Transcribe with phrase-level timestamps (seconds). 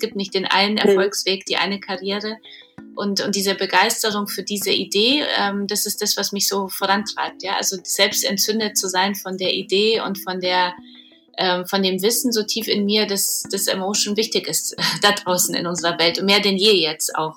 [0.00, 2.36] gibt nicht den einen Erfolgsweg, die eine Karriere.
[2.96, 7.42] Und, und diese Begeisterung für diese Idee, ähm, das ist das, was mich so vorantreibt.
[7.42, 7.56] Ja?
[7.56, 10.74] Also selbst entzündet zu sein von der Idee und von der
[11.38, 15.54] ähm, von dem Wissen so tief in mir, dass das Emotion wichtig ist da draußen
[15.54, 17.36] in unserer Welt und mehr denn je jetzt auch.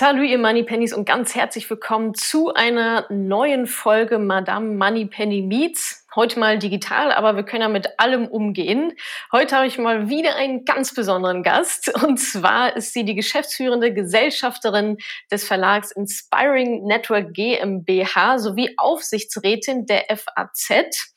[0.00, 6.06] Salut, ihr Moneypennies und ganz herzlich willkommen zu einer neuen Folge Madame Moneypenny Meets.
[6.16, 8.94] Heute mal digital, aber wir können ja mit allem umgehen.
[9.30, 13.92] Heute habe ich mal wieder einen ganz besonderen Gast und zwar ist sie die geschäftsführende
[13.92, 14.96] Gesellschafterin
[15.30, 21.12] des Verlags Inspiring Network GmbH sowie Aufsichtsrätin der FAZ.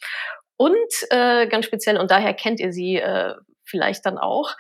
[0.57, 0.75] Und
[1.09, 3.34] äh, ganz speziell, und daher kennt ihr sie äh,
[3.73, 4.52] vielleicht dann auch.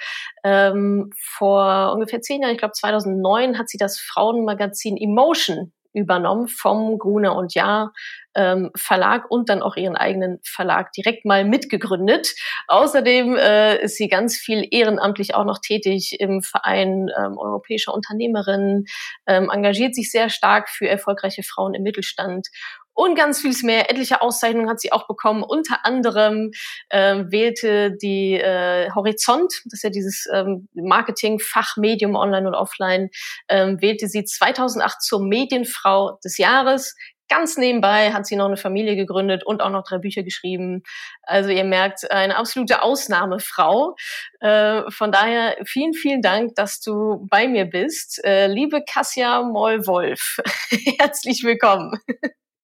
[0.43, 6.97] Ähm, vor ungefähr zehn Jahren, ich glaube 2009, hat sie das Frauenmagazin Emotion übernommen vom
[6.97, 7.93] Gruner und Jahr
[8.35, 12.33] ähm, Verlag und dann auch ihren eigenen Verlag direkt mal mitgegründet.
[12.67, 18.85] Außerdem äh, ist sie ganz viel ehrenamtlich auch noch tätig im Verein ähm, europäischer Unternehmerinnen,
[19.27, 22.47] ähm, engagiert sich sehr stark für erfolgreiche Frauen im Mittelstand
[22.93, 23.89] und ganz vieles mehr.
[23.89, 25.43] Etliche Auszeichnungen hat sie auch bekommen.
[25.43, 26.51] Unter anderem
[26.89, 33.09] äh, wählte die äh, Horizont, das ist ja dieses ähm, Marketing-Fachmedium online und offline,
[33.49, 36.95] ähm, wählte sie 2008 zur Medienfrau des Jahres.
[37.29, 40.83] Ganz nebenbei hat sie noch eine Familie gegründet und auch noch drei Bücher geschrieben.
[41.23, 43.95] Also ihr merkt, eine absolute Ausnahmefrau.
[44.39, 48.23] Äh, von daher vielen, vielen Dank, dass du bei mir bist.
[48.23, 50.37] Äh, liebe Kassia Moll-Wolf,
[50.99, 51.97] herzlich willkommen.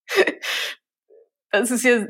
[1.52, 2.06] Das ist ja,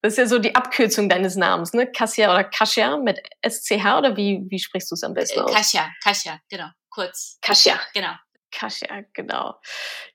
[0.00, 1.90] das ist ja so die Abkürzung deines Namens, ne?
[1.90, 5.52] Kasia oder Kasia mit SCH oder wie, wie sprichst du es am besten äh, aus?
[5.52, 7.38] Kasia, Kasia, genau, kurz.
[7.42, 7.78] Kasia.
[7.92, 8.14] Genau.
[8.50, 9.56] Kasia, genau.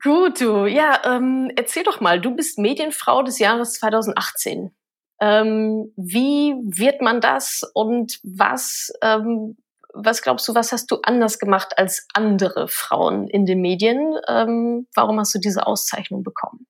[0.01, 4.75] Gut, du, ja, ähm, erzähl doch mal, du bist Medienfrau des Jahres 2018.
[5.21, 9.57] Ähm, wie wird man das und was, ähm,
[9.93, 14.17] was glaubst du, was hast du anders gemacht als andere Frauen in den Medien?
[14.27, 16.65] Ähm, warum hast du diese Auszeichnung bekommen?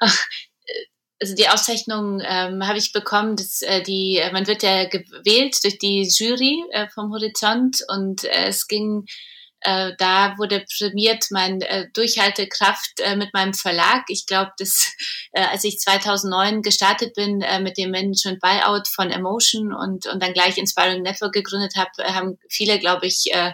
[0.00, 0.08] Äh,
[1.20, 5.56] also die Auszeichnung ähm, habe ich bekommen, dass äh, die, äh, man wird ja gewählt
[5.62, 9.06] durch die Jury äh, vom Horizont und äh, es ging,
[9.60, 14.02] äh, da wurde prämiert meine äh, Durchhaltekraft äh, mit meinem Verlag.
[14.08, 14.92] Ich glaube, dass
[15.32, 20.22] äh, als ich 2009 gestartet bin äh, mit dem Management Buyout von Emotion und, und
[20.22, 23.52] dann gleich Inspiring Network gegründet habe, äh, haben viele, glaube ich, äh,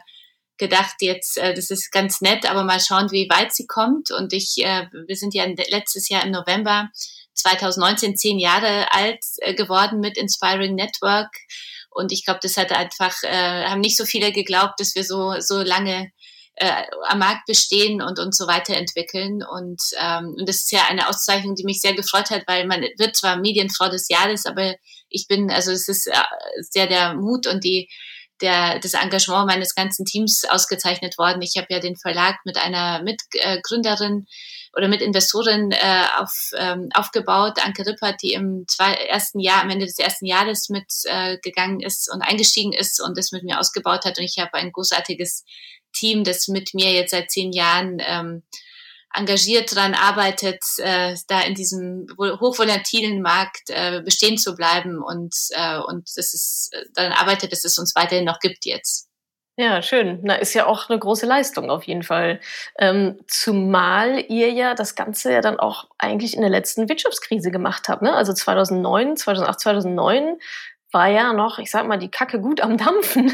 [0.61, 4.13] gedacht, jetzt, äh, das ist ganz nett, aber mal schauen, wie weit sie kommt.
[4.13, 6.91] Und ich, äh, wir sind ja letztes Jahr im November
[7.35, 11.35] 2019 zehn Jahre alt äh, geworden mit Inspiring Network.
[11.91, 15.35] Und ich glaube, das hat einfach, äh, haben nicht so viele geglaubt, dass wir so,
[15.41, 16.13] so lange
[16.55, 19.43] äh, am Markt bestehen und uns so weiterentwickeln.
[19.43, 22.83] Und, ähm, und das ist ja eine Auszeichnung, die mich sehr gefreut hat, weil man
[22.99, 24.77] wird zwar Medienfrau des Jahres, aber
[25.09, 26.13] ich bin, also es ist äh,
[26.61, 27.89] sehr der Mut und die
[28.41, 31.43] der, das Engagement meines ganzen Teams ausgezeichnet worden.
[31.43, 34.27] Ich habe ja den Verlag mit einer Mitgründerin
[34.77, 39.71] oder mit Investorin äh, auf, ähm, aufgebaut, Anke Rippert, die im zwei, ersten Jahr, am
[39.71, 44.05] Ende des ersten Jahres mitgegangen äh, ist und eingestiegen ist und das mit mir ausgebaut
[44.05, 44.19] hat.
[44.19, 45.45] Und ich habe ein großartiges
[45.93, 48.43] Team, das mit mir jetzt seit zehn Jahren ähm,
[49.15, 55.79] engagiert daran arbeitet, äh, da in diesem hochvolatilen Markt äh, bestehen zu bleiben und, äh,
[55.79, 59.11] und das ist, daran arbeitet, dass es uns weiterhin noch gibt jetzt.
[59.61, 60.21] Ja, schön.
[60.23, 62.41] Na, ist ja auch eine große Leistung auf jeden Fall.
[62.79, 67.89] Ähm, zumal ihr ja das Ganze ja dann auch eigentlich in der letzten Wirtschaftskrise gemacht
[67.89, 68.01] habt.
[68.01, 68.15] Ne?
[68.15, 70.39] Also 2009, 2008, 2009
[70.93, 73.33] war ja noch, ich sag mal, die Kacke gut am Dampfen.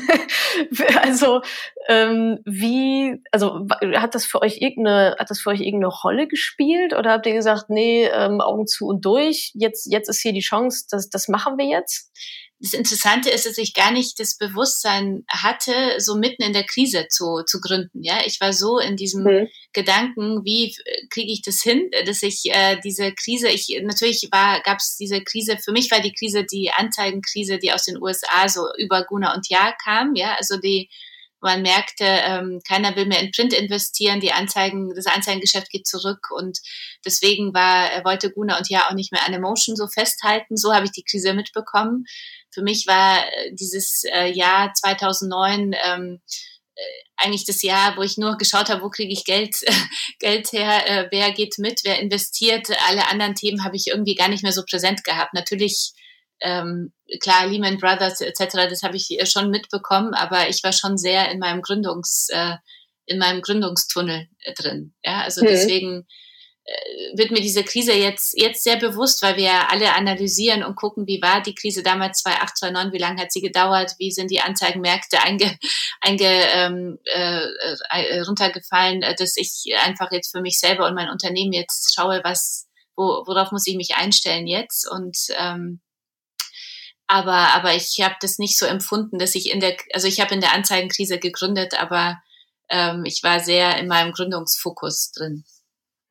[1.03, 1.43] also
[1.89, 6.95] ähm, wie, also hat das für euch irgendeine, hat das für euch irgendeine Rolle gespielt
[6.95, 10.41] oder habt ihr gesagt, nee, ähm, Augen zu und durch, jetzt, jetzt ist hier die
[10.41, 12.13] Chance, das, das machen wir jetzt?
[12.59, 17.07] Das Interessante ist, dass ich gar nicht das Bewusstsein hatte, so mitten in der Krise
[17.09, 18.03] zu, zu gründen.
[18.03, 19.49] Ja, ich war so in diesem mhm.
[19.75, 20.75] Gedanken, wie
[21.11, 25.23] kriege ich das hin, dass ich äh, diese Krise, ich natürlich war, gab es diese
[25.23, 25.59] Krise.
[25.63, 29.49] Für mich war die Krise die Anzeigenkrise, die aus den USA so über Guna und
[29.51, 30.15] Jahr kam.
[30.15, 30.89] Ja, also die
[31.41, 36.29] man merkte, ähm, keiner will mehr in Print investieren, die Anzeigen, das Anzeigengeschäft geht zurück
[36.31, 36.59] und
[37.05, 40.57] deswegen war, er wollte Guna und Ja auch nicht mehr an Emotion so festhalten.
[40.57, 42.05] So habe ich die Krise mitbekommen
[42.57, 46.21] für mich war äh, dieses äh, Jahr 2009 ähm,
[46.75, 46.81] äh,
[47.19, 49.57] eigentlich das Jahr, wo ich nur geschaut habe, wo kriege ich Geld,
[50.21, 52.69] Geld her, äh, wer geht mit, wer investiert.
[52.89, 55.35] Alle anderen Themen habe ich irgendwie gar nicht mehr so präsent gehabt.
[55.35, 55.93] Natürlich,
[56.41, 61.31] ähm, klar, Lehman Brothers etc., das habe ich schon mitbekommen, aber ich war schon sehr
[61.31, 62.57] in meinem Gründungs, äh,
[63.07, 64.95] in meinem Gründungstunnel äh, drin.
[65.05, 65.47] Ja, also mhm.
[65.47, 66.07] deswegen
[66.65, 70.75] äh, wird mir diese Krise jetzt, jetzt sehr bewusst, weil wir ja alle analysieren und
[70.75, 74.31] gucken, wie war die Krise damals 2008, 2009, wie lange hat sie gedauert, wie sind
[74.31, 75.57] die Anzeigenmärkte einge,
[76.01, 77.47] einge, ähm, äh,
[77.91, 82.21] äh, runtergefallen, äh, dass ich einfach jetzt für mich selber und mein Unternehmen jetzt schaue,
[82.25, 82.67] was,
[82.97, 85.81] wo, worauf muss ich mich einstellen jetzt und ähm,
[87.07, 90.35] aber, aber ich habe das nicht so empfunden, dass ich in der, also ich habe
[90.35, 92.21] in der Anzeigenkrise gegründet, aber
[92.69, 95.45] ähm, ich war sehr in meinem Gründungsfokus drin.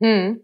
[0.02, 0.42] Hm.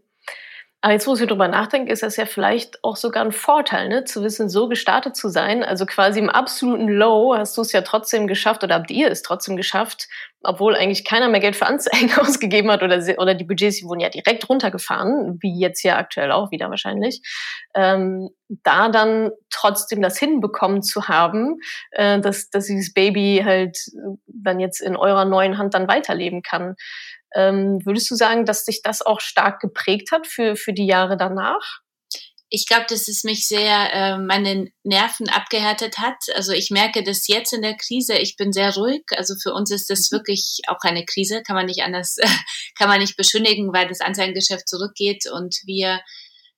[0.83, 4.03] Aber jetzt, wo ich drüber nachdenke, ist das ja vielleicht auch sogar ein Vorteil, ne?
[4.03, 5.63] zu wissen, so gestartet zu sein.
[5.63, 9.21] Also quasi im absoluten Low hast du es ja trotzdem geschafft oder habt ihr es
[9.21, 10.07] trotzdem geschafft,
[10.41, 13.99] obwohl eigentlich keiner mehr Geld für Anzeigen ausgegeben hat oder, oder die Budgets, die wurden
[13.99, 17.21] ja direkt runtergefahren, wie jetzt ja aktuell auch wieder wahrscheinlich.
[17.75, 18.29] Ähm,
[18.63, 21.59] da dann trotzdem das hinbekommen zu haben,
[21.91, 23.77] äh, dass, dass dieses Baby halt
[24.25, 26.75] dann jetzt in eurer neuen Hand dann weiterleben kann.
[27.35, 31.17] Ähm, würdest du sagen, dass sich das auch stark geprägt hat für, für die Jahre
[31.17, 31.81] danach?
[32.53, 36.17] Ich glaube, dass es mich sehr äh, meine Nerven abgehärtet hat.
[36.35, 38.15] Also ich merke das jetzt in der Krise.
[38.15, 39.03] Ich bin sehr ruhig.
[39.15, 40.17] Also für uns ist das mhm.
[40.17, 41.43] wirklich auch eine Krise.
[41.43, 42.17] Kann man nicht anders,
[42.77, 46.01] kann man nicht beschönigen, weil das Anzeigengeschäft zurückgeht und wir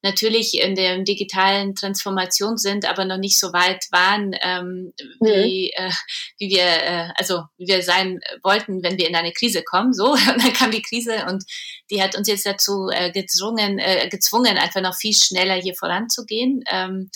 [0.04, 5.26] natürlich in der digitalen Transformation sind, aber noch nicht so weit waren, ähm, mhm.
[5.26, 5.92] wie, äh,
[6.38, 9.94] wie wir, äh, also wie wir sein wollten, wenn wir in eine Krise kommen.
[9.94, 11.44] So, und dann kam die Krise und
[11.90, 16.64] die hat uns jetzt dazu äh, gezwungen, äh, gezwungen, einfach noch viel schneller hier voranzugehen.
[16.70, 17.10] Ähm,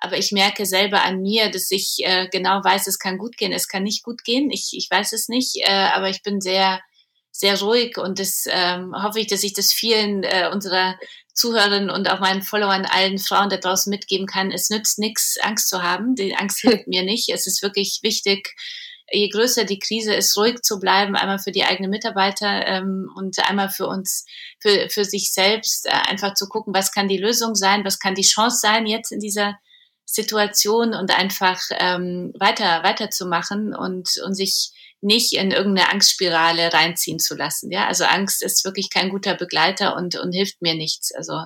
[0.00, 3.52] aber ich merke selber an mir, dass ich äh, genau weiß, es kann gut gehen,
[3.52, 4.50] es kann nicht gut gehen.
[4.50, 6.80] Ich, ich weiß es nicht, äh, aber ich bin sehr
[7.32, 10.98] sehr ruhig und das ähm, hoffe ich, dass ich das vielen äh, unserer
[11.34, 14.50] Zuhörerinnen und auch meinen Followern, allen Frauen da draußen mitgeben kann.
[14.50, 16.14] Es nützt nichts, Angst zu haben.
[16.14, 17.28] Die Angst hilft mir nicht.
[17.30, 18.54] Es ist wirklich wichtig,
[19.10, 23.38] je größer die Krise ist, ruhig zu bleiben, einmal für die eigenen Mitarbeiter ähm, und
[23.48, 24.24] einmal für uns,
[24.60, 28.14] für, für sich selbst, äh, einfach zu gucken, was kann die Lösung sein, was kann
[28.14, 29.58] die Chance sein jetzt in dieser
[30.04, 37.34] Situation und einfach ähm, weiter weiterzumachen und, und sich nicht in irgendeine Angstspirale reinziehen zu
[37.34, 37.70] lassen.
[37.70, 41.12] Ja, also Angst ist wirklich kein guter Begleiter und, und hilft mir nichts.
[41.12, 41.44] Also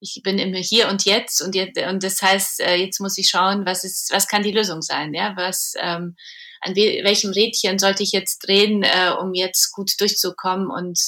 [0.00, 3.28] ich bin immer hier und jetzt und jetzt, und das heißt, äh, jetzt muss ich
[3.30, 5.14] schauen, was ist, was kann die Lösung sein?
[5.14, 6.16] Ja, was, ähm,
[6.60, 10.98] an welchem Rädchen sollte ich jetzt drehen, äh, um jetzt gut durchzukommen und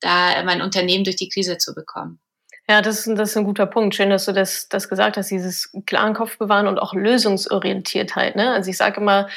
[0.00, 2.20] da mein Unternehmen durch die Krise zu bekommen?
[2.70, 3.96] Ja, das, das ist ein guter Punkt.
[3.96, 8.36] Schön, dass du das, das gesagt hast, dieses klaren Kopf bewahren und auch Lösungsorientiertheit.
[8.36, 8.52] Ne?
[8.52, 9.28] Also ich sage immer,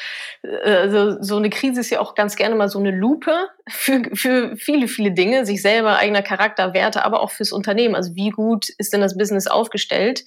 [0.42, 3.34] äh, so eine Krise ist ja auch ganz gerne mal so eine Lupe
[3.68, 7.96] für, für viele, viele Dinge, sich selber, eigener Charakter, Werte, aber auch fürs Unternehmen.
[7.96, 10.22] Also wie gut ist denn das Business aufgestellt?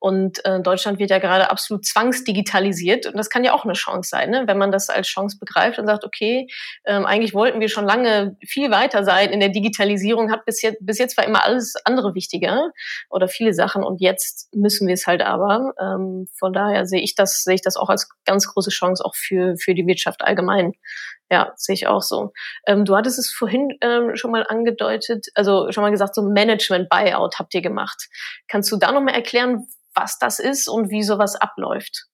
[0.00, 3.06] Und äh, Deutschland wird ja gerade absolut zwangsdigitalisiert.
[3.06, 4.44] Und das kann ja auch eine Chance sein, ne?
[4.46, 6.48] wenn man das als Chance begreift und sagt, okay,
[6.86, 10.78] ähm, eigentlich wollten wir schon lange viel weiter sein in der Digitalisierung, hat bis jetzt,
[10.80, 12.70] bis jetzt war immer alles andere wichtiger
[13.10, 15.74] oder viele Sachen und jetzt müssen wir es halt aber.
[15.78, 19.14] Ähm, von daher sehe ich das, sehe ich das auch als ganz große Chance auch
[19.14, 20.72] für, für die Wirtschaft allgemein.
[21.30, 22.32] Ja, sehe ich auch so.
[22.66, 27.38] Ähm, du hattest es vorhin ähm, schon mal angedeutet, also schon mal gesagt, so Management-Buyout
[27.38, 28.08] habt ihr gemacht.
[28.48, 32.06] Kannst du da nochmal erklären, was das ist und wie sowas abläuft.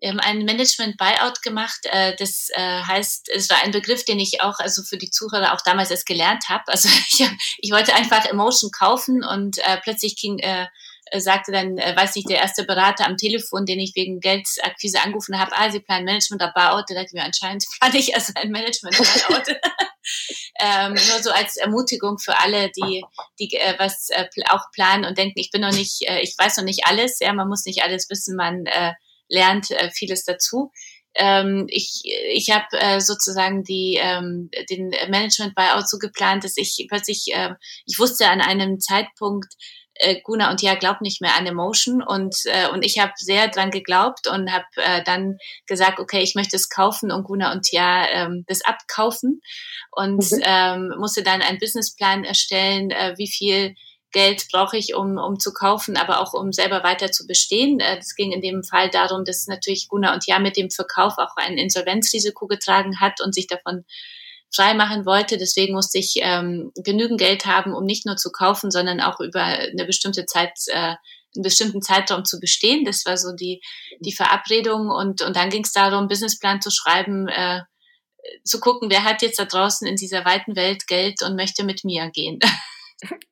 [0.00, 1.80] Wir haben ein Management Buyout gemacht.
[1.84, 5.52] Äh, das äh, heißt, es war ein Begriff, den ich auch also für die Zuhörer
[5.52, 6.64] auch damals erst gelernt habe.
[6.68, 7.28] Also ich,
[7.58, 10.66] ich wollte einfach Emotion kaufen und äh, plötzlich ging, äh,
[11.18, 15.38] sagte dann, äh, weiß nicht, der erste Berater am Telefon, den ich wegen Geldakquise angerufen
[15.38, 16.88] habe, ah, Sie planen Management Buyout.
[16.88, 19.48] Der dachte mir, anscheinend plane ich also ein Management Buyout.
[20.60, 23.04] Ähm, nur so als Ermutigung für alle, die,
[23.38, 26.58] die äh, was äh, auch planen und denken, ich bin noch nicht, äh, ich weiß
[26.58, 27.18] noch nicht alles.
[27.20, 28.92] Ja, man muss nicht alles wissen, man äh,
[29.28, 30.70] lernt äh, vieles dazu.
[31.14, 36.86] Ähm, ich ich habe äh, sozusagen die, ähm, den Management Buyout so geplant, dass ich
[36.88, 37.54] plötzlich, äh,
[37.84, 39.52] ich wusste an einem Zeitpunkt,
[40.00, 43.48] äh, Guna und Ja glaubt nicht mehr an Emotion und, äh, und ich habe sehr
[43.48, 47.70] dran geglaubt und habe äh, dann gesagt, okay, ich möchte es kaufen und Guna und
[47.70, 49.40] Ja ähm, das abkaufen
[49.90, 50.42] und mhm.
[50.42, 53.74] ähm, musste dann einen Businessplan erstellen, äh, wie viel
[54.12, 57.78] Geld brauche ich, um, um zu kaufen, aber auch um selber weiter zu bestehen.
[57.80, 61.14] Es äh, ging in dem Fall darum, dass natürlich Guna und Ja mit dem Verkauf
[61.18, 63.84] auch ein Insolvenzrisiko getragen hat und sich davon
[64.54, 65.38] frei machen wollte.
[65.38, 69.42] Deswegen musste ich ähm, genügend Geld haben, um nicht nur zu kaufen, sondern auch über
[69.42, 70.94] eine bestimmte Zeit, äh,
[71.34, 72.84] einen bestimmten Zeitraum zu bestehen.
[72.84, 73.62] Das war so die,
[74.00, 74.90] die Verabredung.
[74.90, 77.60] Und, und dann ging es darum, Businessplan zu schreiben, äh,
[78.44, 81.84] zu gucken, wer hat jetzt da draußen in dieser weiten Welt Geld und möchte mit
[81.84, 82.38] mir gehen.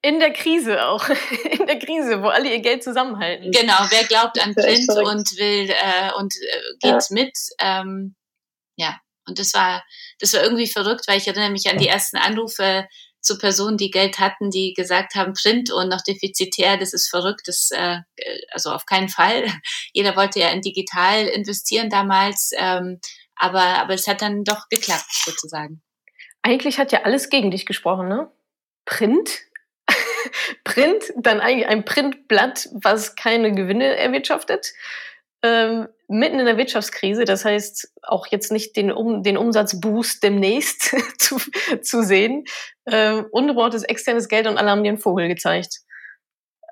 [0.01, 1.07] In der Krise auch.
[1.61, 3.51] In der Krise, wo alle ihr Geld zusammenhalten.
[3.51, 7.01] Genau, wer glaubt an Print und will äh, und äh, geht ja.
[7.11, 7.37] mit.
[7.61, 8.17] Ähm,
[8.77, 9.85] ja, Und das war,
[10.19, 12.87] das war irgendwie verrückt, weil ich erinnere mich an die ersten Anrufe
[13.21, 17.43] zu Personen, die Geld hatten, die gesagt haben, Print und noch defizitär, das ist verrückt,
[17.47, 17.99] das, äh,
[18.51, 19.47] also auf keinen Fall.
[19.93, 23.01] Jeder wollte ja in digital investieren damals, ähm,
[23.37, 25.83] aber, aber es hat dann doch geklappt, sozusagen.
[26.43, 28.31] Eigentlich hat ja alles gegen dich gesprochen, ne?
[28.85, 29.41] Print,
[30.65, 34.73] Print, dann eigentlich ein Printblatt, was keine Gewinne erwirtschaftet
[35.49, 40.95] ähm, mitten in der Wirtschaftskrise, das heißt auch jetzt nicht den, um, den Umsatzboost demnächst
[41.19, 41.37] zu,
[41.83, 42.45] zu sehen,
[42.87, 45.81] ähm, ungebrauchtes externes Geld und alle haben dir einen Vogel gezeigt.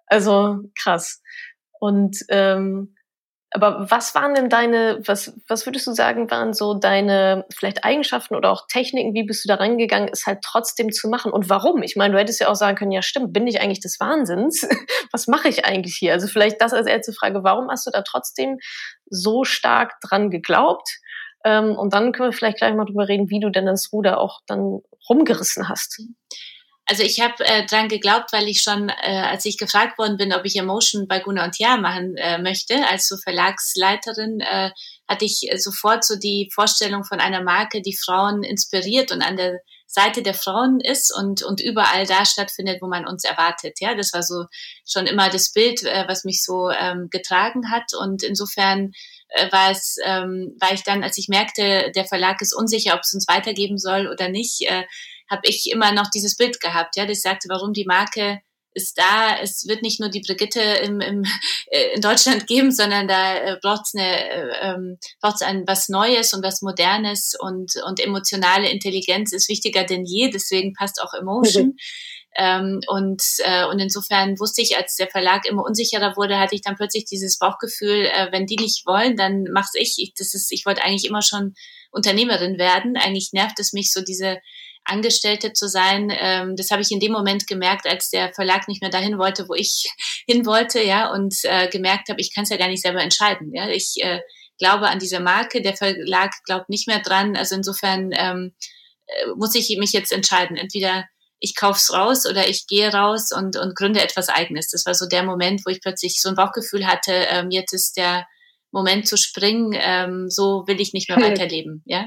[0.06, 1.22] Also krass.
[1.80, 2.94] Und ähm,
[3.50, 8.34] aber was waren denn deine, was, was würdest du sagen, waren so deine vielleicht Eigenschaften
[8.34, 11.32] oder auch Techniken, wie bist du da rangegangen, es halt trotzdem zu machen?
[11.32, 11.82] Und warum?
[11.82, 14.68] Ich meine, du hättest ja auch sagen können, ja stimmt, bin ich eigentlich des Wahnsinns?
[15.12, 16.12] was mache ich eigentlich hier?
[16.12, 18.58] Also vielleicht das als erste Frage, warum hast du da trotzdem
[19.08, 20.88] so stark dran geglaubt?
[21.44, 24.20] Ähm, und dann können wir vielleicht gleich mal drüber reden, wie du denn das Ruder
[24.20, 26.02] auch dann rumgerissen hast.
[26.88, 30.32] Also ich habe äh, dran geglaubt, weil ich schon, äh, als ich gefragt worden bin,
[30.32, 34.70] ob ich Emotion bei Gunnar und Jahr machen äh, möchte, als so Verlagsleiterin, äh,
[35.08, 39.60] hatte ich sofort so die Vorstellung von einer Marke, die Frauen inspiriert und an der
[39.86, 43.78] Seite der Frauen ist und, und überall da stattfindet, wo man uns erwartet.
[43.80, 44.44] Ja, das war so
[44.84, 47.94] schon immer das Bild, äh, was mich so ähm, getragen hat.
[47.98, 48.92] Und insofern
[49.28, 53.00] äh, war es, ähm, war ich dann, als ich merkte, der Verlag ist unsicher, ob
[53.00, 54.84] es uns weitergeben soll oder nicht, äh,
[55.30, 58.40] habe ich immer noch dieses Bild gehabt, ja, das sagte, warum die Marke
[58.76, 59.38] ist da.
[59.40, 61.24] Es wird nicht nur die Brigitte im, im,
[61.70, 66.34] äh, in Deutschland geben, sondern da äh, braucht es äh, ähm, braucht's ein was Neues
[66.34, 70.30] und was Modernes und, und emotionale Intelligenz ist wichtiger denn je.
[70.30, 71.68] Deswegen passt auch Emotion.
[71.68, 71.76] Mhm.
[72.38, 76.60] Ähm, und, äh, und insofern wusste ich, als der Verlag immer unsicherer wurde, hatte ich
[76.60, 79.94] dann plötzlich dieses Bauchgefühl, äh, wenn die nicht wollen, dann mach's ich.
[79.96, 80.12] ich.
[80.18, 81.54] Das ist, ich wollte eigentlich immer schon
[81.90, 82.98] Unternehmerin werden.
[82.98, 84.36] Eigentlich nervt es mich so diese
[84.86, 86.12] Angestellte zu sein.
[86.18, 89.48] Ähm, das habe ich in dem Moment gemerkt, als der Verlag nicht mehr dahin wollte,
[89.48, 89.92] wo ich
[90.26, 93.52] hin wollte, ja, und äh, gemerkt habe, ich kann es ja gar nicht selber entscheiden.
[93.52, 94.20] Ja, ich äh,
[94.58, 97.36] glaube an diese Marke, der Verlag glaubt nicht mehr dran.
[97.36, 98.54] Also insofern ähm,
[99.06, 100.56] äh, muss ich mich jetzt entscheiden.
[100.56, 101.04] Entweder
[101.38, 104.70] ich kauf's raus oder ich gehe raus und, und gründe etwas Eigenes.
[104.70, 107.96] Das war so der Moment, wo ich plötzlich so ein Bauchgefühl hatte, ähm, jetzt ist
[107.96, 108.26] der
[108.70, 112.06] Moment zu springen, ähm, so will ich nicht mehr weiterleben, ja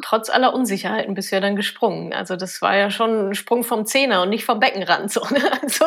[0.00, 2.14] trotz aller Unsicherheiten bist du ja dann gesprungen.
[2.14, 5.12] Also das war ja schon ein Sprung vom Zehner und nicht vom Beckenrand.
[5.12, 5.42] So, ne?
[5.62, 5.86] Also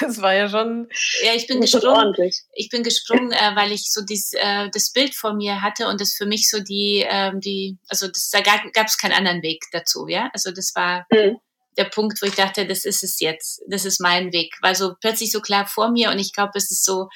[0.00, 0.88] das war ja schon.
[1.22, 2.14] Ja, ich bin gesprungen.
[2.52, 6.00] Ich bin gesprungen, äh, weil ich so dies, äh, das Bild vor mir hatte und
[6.00, 9.62] das für mich so die, ähm, die, also das, da gab es keinen anderen Weg
[9.70, 10.30] dazu, ja.
[10.32, 11.36] Also das war mhm.
[11.78, 14.56] der Punkt, wo ich dachte, das ist es jetzt, das ist mein Weg.
[14.62, 17.08] War so plötzlich so klar vor mir und ich glaube, es ist so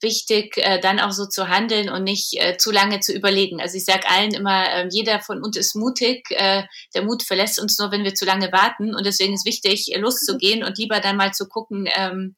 [0.00, 3.60] wichtig, äh, dann auch so zu handeln und nicht äh, zu lange zu überlegen.
[3.60, 6.26] Also ich sage allen immer, äh, jeder von uns ist mutig.
[6.30, 6.64] Äh,
[6.94, 8.94] der Mut verlässt uns nur, wenn wir zu lange warten.
[8.94, 12.36] Und deswegen ist wichtig, äh, loszugehen und lieber dann mal zu gucken, ähm,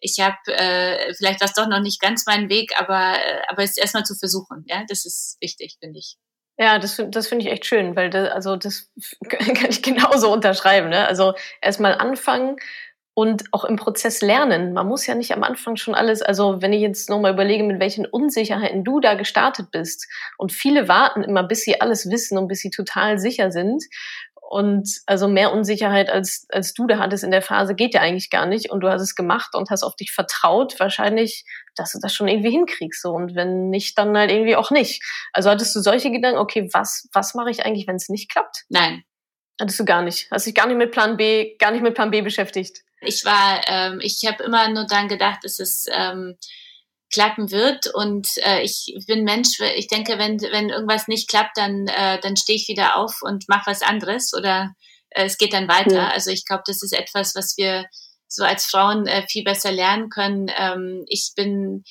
[0.00, 3.76] ich habe äh, vielleicht was doch noch nicht ganz meinen Weg, aber, äh, aber es
[3.76, 4.64] erstmal zu versuchen.
[4.68, 6.16] Ja, das ist wichtig, finde ich.
[6.60, 8.90] Ja, das, das finde ich echt schön, weil das, also das
[9.28, 10.88] kann ich genauso unterschreiben.
[10.88, 11.06] Ne?
[11.06, 12.56] Also erstmal anfangen,
[13.18, 14.72] und auch im Prozess lernen.
[14.72, 17.80] Man muss ja nicht am Anfang schon alles, also wenn ich jetzt nochmal überlege, mit
[17.80, 20.06] welchen Unsicherheiten du da gestartet bist.
[20.36, 23.82] Und viele warten immer, bis sie alles wissen und bis sie total sicher sind.
[24.40, 28.30] Und also mehr Unsicherheit als, als du da hattest in der Phase geht ja eigentlich
[28.30, 28.70] gar nicht.
[28.70, 31.44] Und du hast es gemacht und hast auf dich vertraut, wahrscheinlich,
[31.74, 33.02] dass du das schon irgendwie hinkriegst.
[33.02, 33.10] So.
[33.10, 35.02] Und wenn nicht, dann halt irgendwie auch nicht.
[35.32, 38.64] Also hattest du solche Gedanken, okay, was, was mache ich eigentlich, wenn es nicht klappt?
[38.68, 39.02] Nein.
[39.60, 40.30] Hattest du gar nicht.
[40.30, 42.84] Hast dich gar nicht mit Plan B, gar nicht mit Plan B beschäftigt.
[43.00, 46.36] Ich war, ähm, ich habe immer nur dann gedacht, dass es ähm,
[47.12, 51.86] klappen wird und äh, ich bin Mensch, ich denke, wenn, wenn irgendwas nicht klappt, dann,
[51.86, 54.74] äh, dann stehe ich wieder auf und mache was anderes oder
[55.10, 55.94] äh, es geht dann weiter.
[55.94, 56.08] Ja.
[56.08, 57.86] Also ich glaube, das ist etwas, was wir
[58.26, 60.50] so als Frauen äh, viel besser lernen können.
[60.56, 61.82] Ähm, ich bin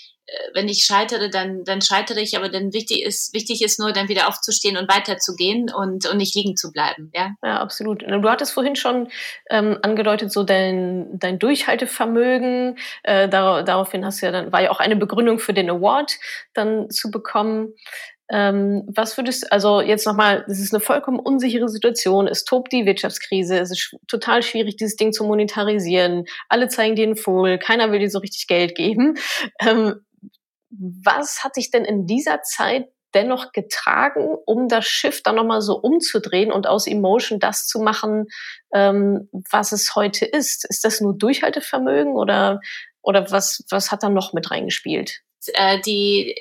[0.54, 4.10] wenn ich scheitere, dann, dann scheitere ich, aber dann wichtig ist, wichtig ist nur, dann
[4.10, 7.12] wieder aufzustehen und weiterzugehen und, und nicht liegen zu bleiben.
[7.14, 8.02] Ja, ja absolut.
[8.02, 9.10] Du hattest vorhin schon
[9.50, 12.78] ähm, angedeutet, so dein, dein Durchhaltevermögen.
[13.04, 16.18] Äh, dar daraufhin hast du ja dann, war ja auch eine Begründung für den Award
[16.54, 17.74] dann zu bekommen.
[18.30, 22.86] Ähm, was würdest also jetzt nochmal, das ist eine vollkommen unsichere Situation, es tobt die
[22.86, 27.92] Wirtschaftskrise, es ist total schwierig, dieses Ding zu monetarisieren, alle zeigen dir einen Vogel, keiner
[27.92, 29.16] will dir so richtig Geld geben.
[29.60, 30.02] Ähm,
[30.70, 35.76] was hat sich denn in dieser Zeit dennoch getragen, um das Schiff dann nochmal so
[35.76, 38.28] umzudrehen und aus Emotion das zu machen,
[38.74, 40.66] ähm, was es heute ist?
[40.70, 42.60] Ist das nur Durchhaltevermögen oder,
[43.02, 45.22] oder was, was hat da noch mit reingespielt?
[45.54, 46.36] äh, die,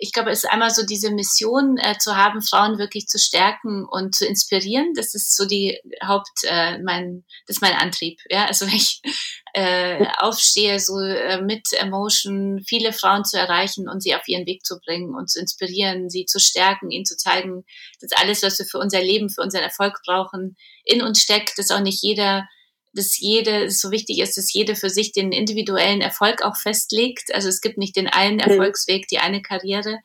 [0.00, 3.84] ich glaube, es ist einmal so diese Mission äh, zu haben, Frauen wirklich zu stärken
[3.90, 4.92] und zu inspirieren.
[4.94, 8.20] Das ist so die Haupt, äh, mein, das ist mein Antrieb.
[8.28, 9.00] Ja, also wenn ich
[9.54, 14.64] äh, aufstehe, so äh, mit Emotion viele Frauen zu erreichen und sie auf ihren Weg
[14.64, 17.64] zu bringen und zu inspirieren, sie zu stärken, ihnen zu zeigen,
[18.00, 21.70] dass alles, was wir für unser Leben, für unseren Erfolg brauchen, in uns steckt, dass
[21.70, 22.48] auch nicht jeder
[22.94, 27.34] dass jede, so wichtig ist, dass jede für sich den individuellen Erfolg auch festlegt.
[27.34, 29.98] Also es gibt nicht den einen Erfolgsweg, die eine Karriere.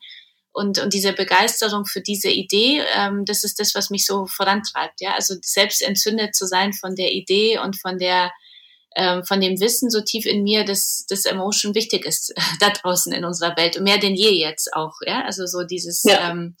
[0.52, 5.00] Und, und diese Begeisterung für diese Idee, ähm, das ist das, was mich so vorantreibt.
[5.00, 8.32] Ja, also selbst entzündet zu sein von der Idee und von der
[8.96, 13.12] ähm, von dem Wissen so tief in mir, dass das Emotion wichtig ist da draußen
[13.12, 14.94] in unserer Welt und mehr denn je jetzt auch.
[15.06, 16.30] Ja, also so dieses ja.
[16.30, 16.56] ähm,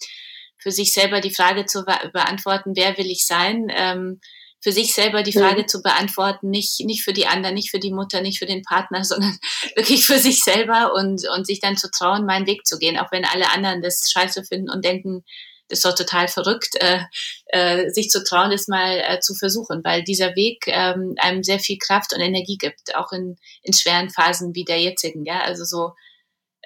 [0.58, 3.68] für sich selber die Frage zu beantworten, wer will ich sein?
[3.70, 4.20] Ähm,
[4.60, 5.68] für sich selber die Frage mhm.
[5.68, 9.04] zu beantworten, nicht, nicht für die anderen, nicht für die Mutter, nicht für den Partner,
[9.04, 9.38] sondern
[9.76, 13.12] wirklich für sich selber und, und sich dann zu trauen, meinen Weg zu gehen, auch
[13.12, 15.24] wenn alle anderen das scheiße finden und denken,
[15.68, 17.00] das ist doch total verrückt, äh,
[17.46, 21.58] äh, sich zu trauen, das mal äh, zu versuchen, weil dieser Weg ähm, einem sehr
[21.58, 25.24] viel Kraft und Energie gibt, auch in, in schweren Phasen wie der jetzigen.
[25.24, 25.92] Ja, also so,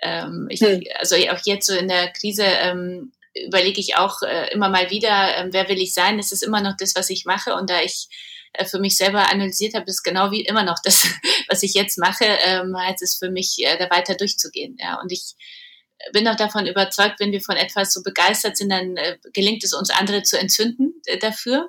[0.00, 0.82] ähm, ich, hm.
[0.98, 3.12] also auch jetzt so in der Krise ähm,
[3.46, 6.18] überlege ich auch äh, immer mal wieder, äh, wer will ich sein?
[6.18, 7.54] Es ist immer noch das, was ich mache.
[7.54, 8.08] Und da ich
[8.52, 11.06] äh, für mich selber analysiert habe, ist genau wie immer noch das,
[11.48, 14.76] was ich jetzt mache, ähm, heißt es für mich, äh, da weiter durchzugehen.
[14.78, 15.34] Ja, und ich
[16.12, 19.72] bin auch davon überzeugt, wenn wir von etwas so begeistert sind, dann äh, gelingt es
[19.72, 21.68] uns, andere zu entzünden äh, dafür.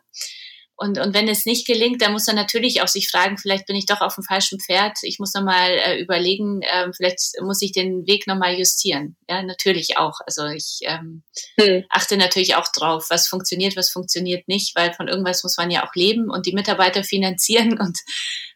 [0.75, 3.75] Und, und wenn es nicht gelingt, dann muss er natürlich auch sich fragen, vielleicht bin
[3.75, 4.98] ich doch auf dem falschen Pferd.
[5.04, 9.16] Ich muss nochmal äh, überlegen, äh, vielleicht muss ich den Weg nochmal justieren.
[9.30, 10.20] Ja, natürlich auch.
[10.25, 11.24] Also ich ähm,
[11.60, 11.86] hm.
[11.90, 15.88] achte natürlich auch drauf, was funktioniert, was funktioniert nicht, weil von irgendwas muss man ja
[15.88, 18.00] auch leben und die Mitarbeiter finanzieren und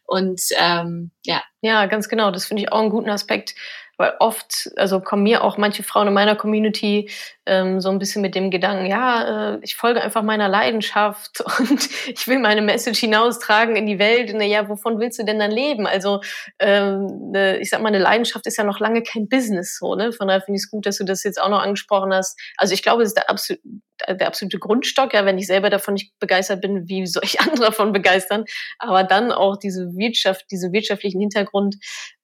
[0.04, 1.44] und ähm, ja.
[1.60, 2.30] Ja, ganz genau.
[2.30, 3.54] Das finde ich auch einen guten Aspekt
[3.98, 7.10] weil oft, also kommen mir auch manche Frauen in meiner Community
[7.46, 11.88] ähm, so ein bisschen mit dem Gedanken, ja, äh, ich folge einfach meiner Leidenschaft und
[12.06, 14.30] ich will meine Message hinaustragen in die Welt.
[14.34, 15.86] Na ja, wovon willst du denn dann leben?
[15.86, 16.20] Also
[16.60, 20.12] ähm, ne, ich sag mal, eine Leidenschaft ist ja noch lange kein Business so, ne?
[20.12, 22.38] Von daher finde ich es gut, dass du das jetzt auch noch angesprochen hast.
[22.56, 23.60] Also ich glaube, es ist der, absolut,
[24.08, 27.66] der absolute Grundstock, ja, wenn ich selber davon nicht begeistert bin, wie soll ich andere
[27.66, 28.44] davon begeistern?
[28.78, 31.76] Aber dann auch diese Wirtschaft, diesen wirtschaftlichen Hintergrund.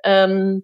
[0.05, 0.63] Ähm,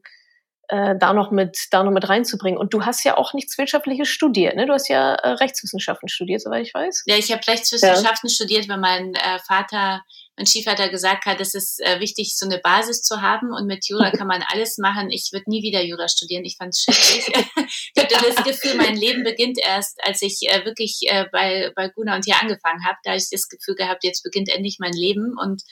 [0.70, 2.58] äh, da noch mit da noch mit reinzubringen.
[2.58, 4.66] Und du hast ja auch nichts Wirtschaftliches studiert, ne?
[4.66, 7.02] Du hast ja äh, Rechtswissenschaften studiert, soweit ich weiß.
[7.06, 8.34] Ja, ich habe Rechtswissenschaften ja.
[8.34, 10.02] studiert, weil mein äh, Vater,
[10.36, 13.88] mein Stiefvater gesagt hat, es ist äh, wichtig, so eine Basis zu haben und mit
[13.88, 15.10] Jura kann man alles machen.
[15.10, 16.44] Ich würde nie wieder Jura studieren.
[16.44, 17.26] Ich fand es schrecklich.
[17.96, 21.88] ich hatte das Gefühl, mein Leben beginnt erst, als ich äh, wirklich äh, bei bei
[21.88, 22.96] Guna und hier angefangen habe.
[23.02, 25.62] Da habe ich das Gefühl gehabt, jetzt beginnt endlich mein Leben und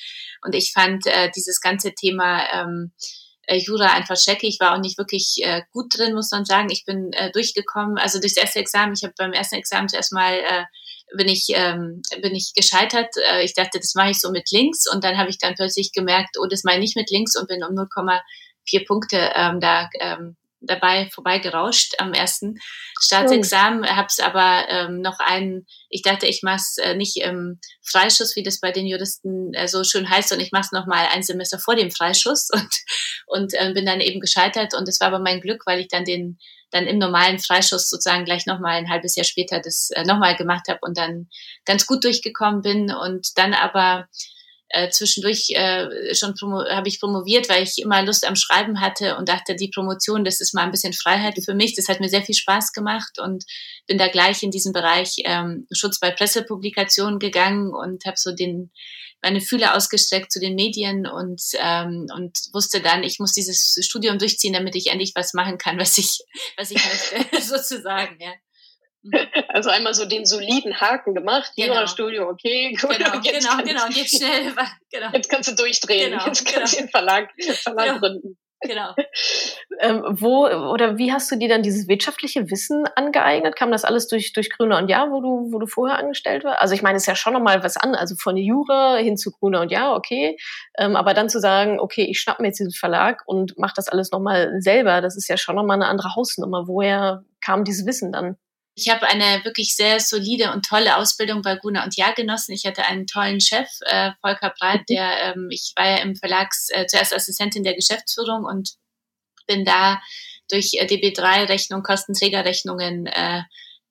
[0.42, 2.92] und ich fand äh, dieses ganze Thema ähm,
[3.48, 4.46] äh, Jura einfach checke.
[4.46, 6.68] Ich war auch nicht wirklich äh, gut drin, muss man sagen.
[6.70, 8.92] Ich bin äh, durchgekommen, also durchs erste Examen.
[8.94, 10.64] Ich habe beim ersten Examen zuerst mal äh,
[11.16, 13.14] bin ich ähm, bin ich gescheitert.
[13.30, 15.92] Äh, ich dachte, das mache ich so mit links und dann habe ich dann plötzlich
[15.92, 19.88] gemerkt, oh, das mache ich nicht mit links und bin um 0,4 Punkte ähm, da
[20.00, 22.56] ähm, dabei vorbeigerauscht am ersten
[23.00, 23.88] Staatsexamen, oh.
[23.88, 28.36] habe es aber ähm, noch einen, ich dachte, ich mache es äh, nicht im Freischuss,
[28.36, 31.22] wie das bei den Juristen äh, so schön heißt, und ich mache es nochmal ein
[31.22, 32.74] Semester vor dem Freischuss und,
[33.26, 34.74] und äh, bin dann eben gescheitert.
[34.74, 36.38] Und es war aber mein Glück, weil ich dann den
[36.70, 40.68] dann im normalen Freischuss sozusagen gleich nochmal ein halbes Jahr später das äh, nochmal gemacht
[40.68, 41.28] habe und dann
[41.64, 42.92] ganz gut durchgekommen bin.
[42.92, 44.06] Und dann aber
[44.70, 49.28] äh, zwischendurch äh, schon habe ich promoviert, weil ich immer Lust am Schreiben hatte und
[49.28, 51.74] dachte, die Promotion, das ist mal ein bisschen Freiheit für mich.
[51.74, 53.44] Das hat mir sehr viel Spaß gemacht und
[53.86, 58.70] bin da gleich in diesen Bereich ähm, Schutz bei Pressepublikationen gegangen und habe so den
[59.20, 64.18] meine Fühler ausgestreckt zu den Medien und ähm, und wusste dann, ich muss dieses Studium
[64.18, 66.20] durchziehen, damit ich endlich was machen kann, was ich
[66.56, 68.32] was ich möchte, sozusagen, ja.
[69.48, 71.74] Also einmal so den soliden Haken gemacht, genau.
[71.74, 72.96] Jura-Studio, okay, gut.
[72.96, 74.52] Genau, genau, genau, und jetzt schnell.
[74.90, 75.08] Genau.
[75.12, 76.86] Jetzt kannst du durchdrehen, genau, jetzt kannst du genau.
[76.86, 77.28] den Verlag,
[77.62, 78.38] Verlag gründen.
[78.60, 78.94] Genau.
[79.80, 83.54] ähm, wo oder wie hast du dir dann dieses wirtschaftliche Wissen angeeignet?
[83.54, 86.60] Kam das alles durch, durch Grüner und Ja, wo du, wo du vorher angestellt warst?
[86.60, 89.30] Also ich meine, es ist ja schon nochmal was an, also von Jura hin zu
[89.30, 90.36] Grüner und Ja, okay.
[90.76, 93.88] Ähm, aber dann zu sagen, okay, ich schnapp mir jetzt diesen Verlag und mach das
[93.88, 96.66] alles nochmal selber, das ist ja schon nochmal eine andere Hausnummer.
[96.66, 98.36] Woher kam dieses Wissen dann?
[98.78, 102.52] Ich habe eine wirklich sehr solide und tolle Ausbildung bei Guna und Jahr genossen.
[102.52, 106.68] Ich hatte einen tollen Chef, äh, Volker Breit, der, ähm, ich war ja im Verlags
[106.70, 108.74] äh, zuerst Assistentin der Geschäftsführung und
[109.48, 110.00] bin da
[110.48, 113.42] durch äh, DB3-Rechnung, Kostenträgerrechnungen äh,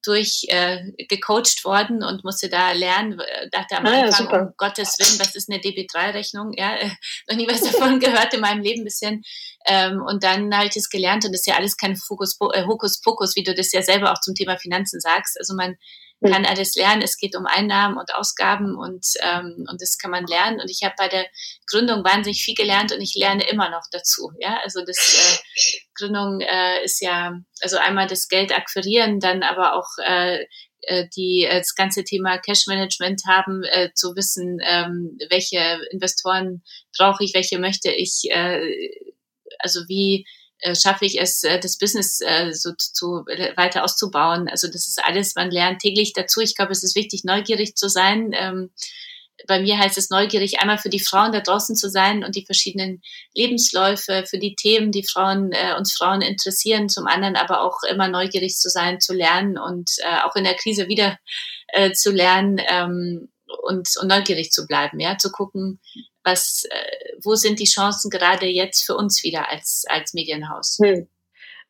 [0.08, 5.20] durchgecoacht äh, worden und musste da lernen, dachte am ah, Anfang, ja, um Gottes Willen,
[5.20, 6.54] was ist eine DB3-Rechnung?
[6.58, 6.90] Ja, äh,
[7.30, 9.24] noch nie was davon gehört in meinem Leben bisschen.
[9.66, 12.66] Ähm, und dann habe ich das gelernt und das ist ja alles kein Fokus, äh,
[12.66, 15.38] Hokuspokus, wie du das ja selber auch zum Thema Finanzen sagst.
[15.40, 15.76] Also man.
[16.22, 17.02] Kann alles lernen.
[17.02, 20.60] Es geht um Einnahmen und Ausgaben und, ähm, und das kann man lernen.
[20.60, 21.26] Und ich habe bei der
[21.68, 24.32] Gründung wahnsinnig viel gelernt und ich lerne immer noch dazu.
[24.40, 29.74] Ja, also das äh, Gründung äh, ist ja, also einmal das Geld akquirieren, dann aber
[29.76, 30.46] auch äh,
[30.82, 36.64] äh die äh, das ganze Thema Cash Management haben, äh, zu wissen, ähm, welche Investoren
[36.98, 38.62] brauche ich, welche möchte ich, äh,
[39.60, 40.26] also wie
[40.76, 44.48] schaffe ich es, äh, das Business äh, so zu, weiter auszubauen.
[44.50, 46.42] Also das ist alles, man lernt täglich dazu.
[46.42, 48.32] Ich glaube, es ist wichtig, neugierig zu sein.
[48.34, 48.72] Ähm,
[49.46, 52.46] bei mir heißt es neugierig, einmal für die Frauen da draußen zu sein und die
[52.46, 53.02] verschiedenen
[53.36, 58.08] Lebensläufe, für die Themen, die Frauen, äh, uns Frauen interessieren, zum anderen aber auch immer
[58.08, 61.20] neugierig zu sein, zu lernen und äh, auch in der Krise wieder
[61.68, 63.30] äh, zu lernen ähm,
[63.64, 65.80] und, und neugierig zu bleiben, ja, zu gucken,
[66.28, 70.78] was, äh, wo sind die Chancen gerade jetzt für uns wieder als, als Medienhaus?
[70.84, 71.08] Hm.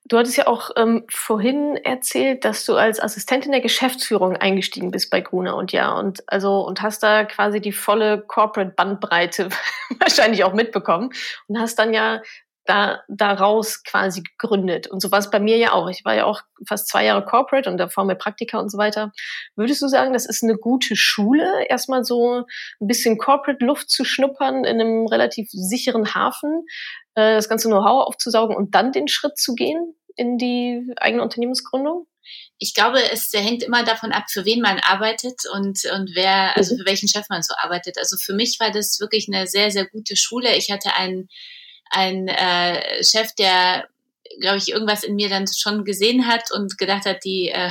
[0.06, 5.10] Du hattest ja auch ähm, vorhin erzählt, dass du als Assistentin der Geschäftsführung eingestiegen bist
[5.10, 9.50] bei Gruner und ja und also und hast da quasi die volle Corporate Bandbreite
[10.00, 11.10] wahrscheinlich auch mitbekommen
[11.48, 12.22] und hast dann ja
[12.68, 14.88] da, daraus quasi gegründet.
[14.88, 15.90] Und so war es bei mir ja auch.
[15.90, 19.12] Ich war ja auch fast zwei Jahre Corporate und davor mehr Praktika und so weiter.
[19.56, 22.44] Würdest du sagen, das ist eine gute Schule, erstmal so
[22.80, 26.66] ein bisschen Corporate-Luft zu schnuppern in einem relativ sicheren Hafen,
[27.16, 32.08] äh, das ganze Know-how aufzusaugen und dann den Schritt zu gehen in die eigene Unternehmensgründung?
[32.60, 36.74] ich glaube, es hängt immer davon ab, für wen man arbeitet und, und wer, also
[36.74, 36.80] mhm.
[36.80, 37.98] für welchen Chef man so arbeitet.
[37.98, 40.56] Also für mich war das wirklich eine sehr, sehr gute Schule.
[40.56, 41.30] Ich hatte einen
[41.92, 43.88] ein äh, Chef, der
[44.40, 47.70] glaube ich, irgendwas in mir dann schon gesehen hat und gedacht hat, die, äh,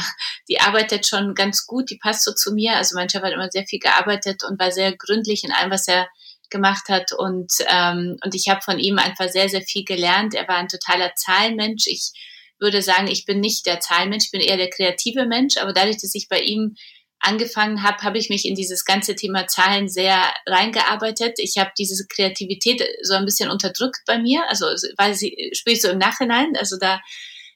[0.48, 2.76] die arbeitet schon ganz gut, die passt so zu mir.
[2.76, 5.88] Also mein Chef hat immer sehr viel gearbeitet und war sehr gründlich in allem, was
[5.88, 6.08] er
[6.50, 7.12] gemacht hat.
[7.12, 10.34] Und, ähm, und ich habe von ihm einfach sehr, sehr viel gelernt.
[10.34, 11.86] Er war ein totaler Zahlenmensch.
[11.86, 12.12] Ich
[12.58, 15.56] würde sagen, ich bin nicht der Zahlenmensch, ich bin eher der kreative Mensch.
[15.58, 16.76] Aber dadurch, dass ich bei ihm
[17.26, 21.38] angefangen habe, habe ich mich in dieses ganze Thema Zahlen sehr reingearbeitet.
[21.38, 25.88] Ich habe diese Kreativität so ein bisschen unterdrückt bei mir, also weil sie spüre so
[25.88, 27.00] im Nachhinein, also da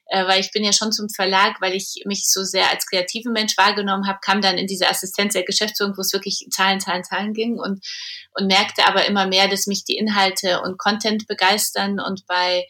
[0.07, 3.29] äh, weil ich bin ja schon zum Verlag, weil ich mich so sehr als kreative
[3.29, 7.05] Mensch wahrgenommen habe, kam dann in diese Assistenz der Geschäftsführung, wo es wirklich Zahlen, Zahlen,
[7.05, 7.85] Zahlen ging und
[8.33, 12.65] und merkte aber immer mehr, dass mich die Inhalte und Content begeistern und bei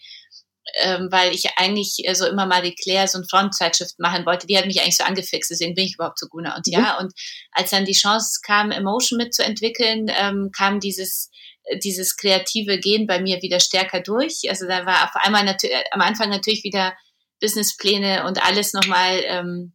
[0.83, 4.47] ähm, weil ich eigentlich äh, so immer mal die Claire so ein Frontzeitschrift machen wollte.
[4.47, 6.55] Die hat mich eigentlich so angefixt, deswegen bin ich überhaupt zu Guna.
[6.55, 6.73] Und mhm.
[6.73, 7.13] ja, und
[7.51, 11.29] als dann die Chance kam, Emotion mitzuentwickeln, ähm, kam dieses
[11.65, 14.41] äh, dieses kreative Gehen bei mir wieder stärker durch.
[14.49, 16.93] Also da war auf einmal natürlich äh, am Anfang natürlich wieder
[17.41, 19.73] Businesspläne und alles nochmal ähm,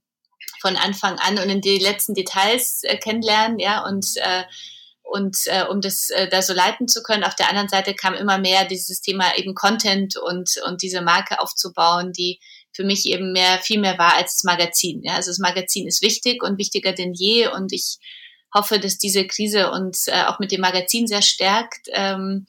[0.61, 4.45] von Anfang an und in die letzten Details äh, kennenlernen, ja, und äh,
[5.07, 7.25] und äh, um das äh, da so leiten zu können.
[7.25, 11.41] Auf der anderen Seite kam immer mehr dieses Thema eben Content und und diese Marke
[11.41, 12.41] aufzubauen, die
[12.73, 15.01] für mich eben mehr viel mehr war als das Magazin.
[15.03, 17.99] Ja, also das Magazin ist wichtig und wichtiger denn je und ich
[18.55, 21.89] hoffe, dass diese Krise uns äh, auch mit dem Magazin sehr stärkt.
[21.93, 22.47] Ähm,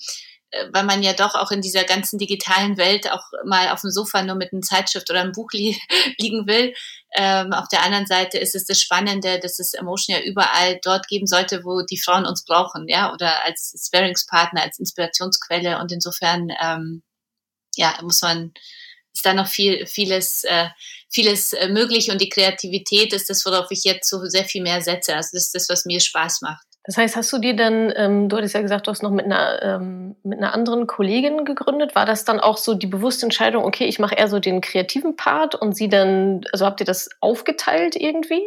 [0.52, 3.91] äh, weil man ja doch auch in dieser ganzen digitalen Welt auch mal auf dem
[3.91, 5.78] Sofa nur mit einem Zeitschrift oder einem Buch li
[6.17, 6.74] liegen will.
[7.15, 11.08] Ähm, auf der anderen Seite ist es das Spannende, dass es Emotion ja überall dort
[11.08, 15.80] geben sollte, wo die Frauen uns brauchen, ja, oder als Sparingspartner, als Inspirationsquelle.
[15.80, 17.04] Und insofern, ähm,
[17.76, 18.54] ja, muss man,
[19.13, 20.70] ist da noch viel, vieles, äh,
[21.10, 24.82] vieles äh, möglich und die Kreativität ist das, worauf ich jetzt so sehr viel mehr
[24.82, 25.15] setze.
[25.15, 26.67] Also das ist das, was mir Spaß macht.
[26.88, 29.26] Das heißt, hast du dir dann, ähm, du hattest ja gesagt, du hast noch mit
[29.26, 31.95] einer, ähm, mit einer anderen Kollegin gegründet.
[31.95, 35.17] War das dann auch so die bewusste Entscheidung, okay, ich mache eher so den kreativen
[35.17, 38.41] Part und sie dann, also habt ihr das aufgeteilt irgendwie?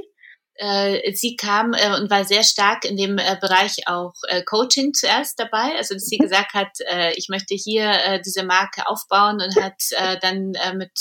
[0.55, 4.93] Äh, sie kam äh, und war sehr stark in dem äh, Bereich auch äh, Coaching
[4.93, 5.75] zuerst dabei.
[5.77, 6.25] Also dass sie mhm.
[6.25, 10.75] gesagt hat, äh, ich möchte hier äh, diese Marke aufbauen und hat äh, dann äh,
[10.75, 10.93] mit,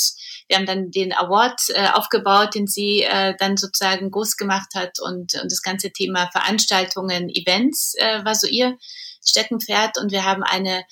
[0.47, 4.99] wir haben dann den Award äh, aufgebaut, den sie äh, dann sozusagen groß gemacht hat
[5.01, 8.77] und, und das ganze Thema Veranstaltungen, Events äh, war so ihr
[9.25, 10.83] Steckenpferd und wir haben eine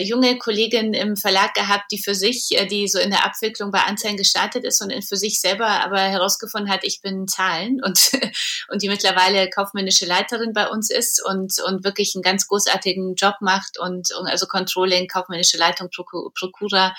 [0.00, 3.80] junge Kollegin im Verlag gehabt, die für sich, äh, die so in der Abwicklung bei
[3.80, 8.12] Anzeigen gestartet ist und für sich selber aber herausgefunden hat, ich bin Zahlen und,
[8.68, 13.34] und die mittlerweile kaufmännische Leiterin bei uns ist und, und wirklich einen ganz großartigen Job
[13.40, 16.94] macht und, und also Controlling, kaufmännische Leitung, Prokura,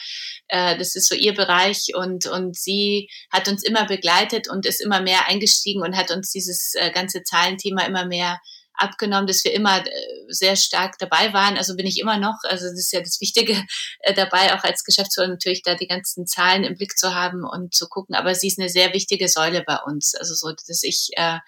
[0.48, 4.82] äh, das ist so ihr Bereich und, und sie hat uns immer begleitet und ist
[4.82, 8.40] immer mehr eingestiegen und hat uns dieses äh, ganze Zahlenthema immer mehr
[8.76, 9.84] abgenommen, dass wir immer
[10.28, 11.58] sehr stark dabei waren.
[11.58, 12.38] Also bin ich immer noch.
[12.44, 13.62] Also das ist ja das Wichtige
[14.16, 17.88] dabei, auch als Geschäftsführer natürlich da die ganzen Zahlen im Blick zu haben und zu
[17.88, 18.16] gucken.
[18.16, 20.16] Aber sie ist eine sehr wichtige Säule bei uns.
[20.16, 21.40] Also so, dass ich äh,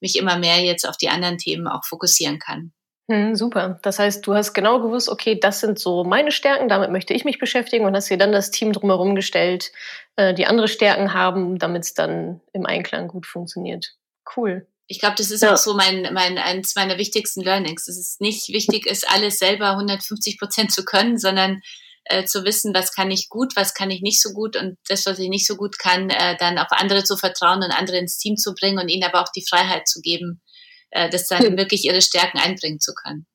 [0.00, 2.72] mich immer mehr jetzt auf die anderen Themen auch fokussieren kann.
[3.10, 3.78] Hm, super.
[3.82, 7.24] Das heißt, du hast genau gewusst, okay, das sind so meine Stärken, damit möchte ich
[7.26, 9.72] mich beschäftigen und hast dir dann das Team drumherum gestellt,
[10.16, 13.94] äh, die andere Stärken haben, damit es dann im Einklang gut funktioniert.
[14.34, 14.66] Cool.
[14.86, 15.54] Ich glaube, das ist ja.
[15.54, 17.86] auch so mein, mein, eins meiner wichtigsten Learnings.
[17.86, 21.60] dass Es nicht wichtig ist, alles selber 150 Prozent zu können, sondern
[22.04, 25.06] äh, zu wissen, was kann ich gut, was kann ich nicht so gut und das,
[25.06, 28.18] was ich nicht so gut kann, äh, dann auf andere zu vertrauen und andere ins
[28.18, 30.42] Team zu bringen und ihnen aber auch die Freiheit zu geben,
[30.90, 31.56] äh, das dann hm.
[31.56, 33.26] wirklich ihre Stärken einbringen zu können.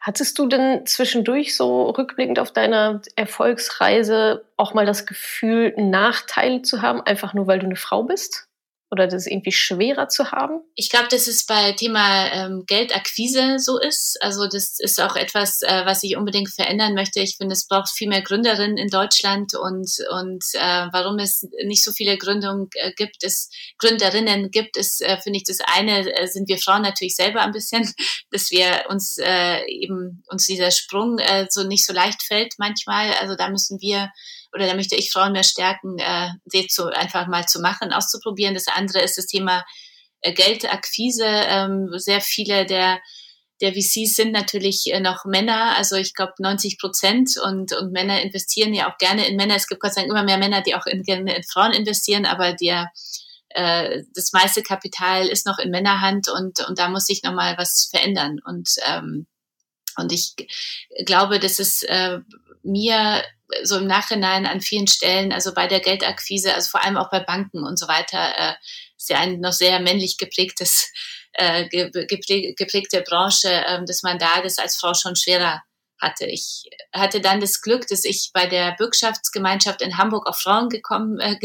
[0.00, 6.82] Hattest du denn zwischendurch so rückblickend auf deiner Erfolgsreise auch mal das Gefühl, Nachteile zu
[6.82, 8.47] haben, einfach nur weil du eine Frau bist?
[8.90, 10.60] Oder das irgendwie schwerer zu haben?
[10.74, 14.16] Ich glaube, dass es bei Thema ähm, Geldakquise so ist.
[14.20, 17.20] Also das ist auch etwas, äh, was ich unbedingt verändern möchte.
[17.20, 21.84] Ich finde, es braucht viel mehr Gründerinnen in Deutschland und und äh, warum es nicht
[21.84, 26.26] so viele Gründungen äh, gibt, ist Gründerinnen gibt, ist äh, finde ich das eine äh,
[26.26, 27.92] sind wir Frauen natürlich selber ein bisschen,
[28.30, 33.12] dass wir uns äh, eben uns dieser Sprung äh, so nicht so leicht fällt manchmal.
[33.20, 34.10] Also da müssen wir
[34.54, 38.54] oder da möchte ich Frauen mehr stärken, äh, sie zu, einfach mal zu machen, auszuprobieren.
[38.54, 39.64] Das andere ist das Thema
[40.20, 41.26] äh, Geldakquise.
[41.26, 43.00] Ähm, sehr viele der
[43.60, 48.20] der VCs sind natürlich äh, noch Männer, also ich glaube 90 Prozent und, und Männer
[48.20, 49.56] investieren ja auch gerne in Männer.
[49.56, 52.24] Es gibt Gott sei Dank immer mehr Männer, die auch in, gerne in Frauen investieren,
[52.24, 52.90] aber der,
[53.50, 57.88] äh, das meiste Kapital ist noch in Männerhand und, und da muss sich nochmal was
[57.90, 58.38] verändern.
[58.44, 59.26] Und, ähm,
[59.98, 60.34] und ich
[61.04, 62.18] glaube, dass es äh,
[62.62, 63.22] mir
[63.62, 67.20] so im Nachhinein an vielen Stellen, also bei der Geldakquise, also vor allem auch bei
[67.20, 68.54] Banken und so weiter, äh,
[68.96, 70.92] ist ja ein noch sehr männlich geprägtes,
[71.32, 75.62] äh, geprägte Branche, äh, dass man da das als Frau schon schwerer
[76.00, 76.26] hatte.
[76.26, 81.18] Ich hatte dann das Glück, dass ich bei der Bürgschaftsgemeinschaft in Hamburg auf Frauen gekommen,
[81.18, 81.36] äh,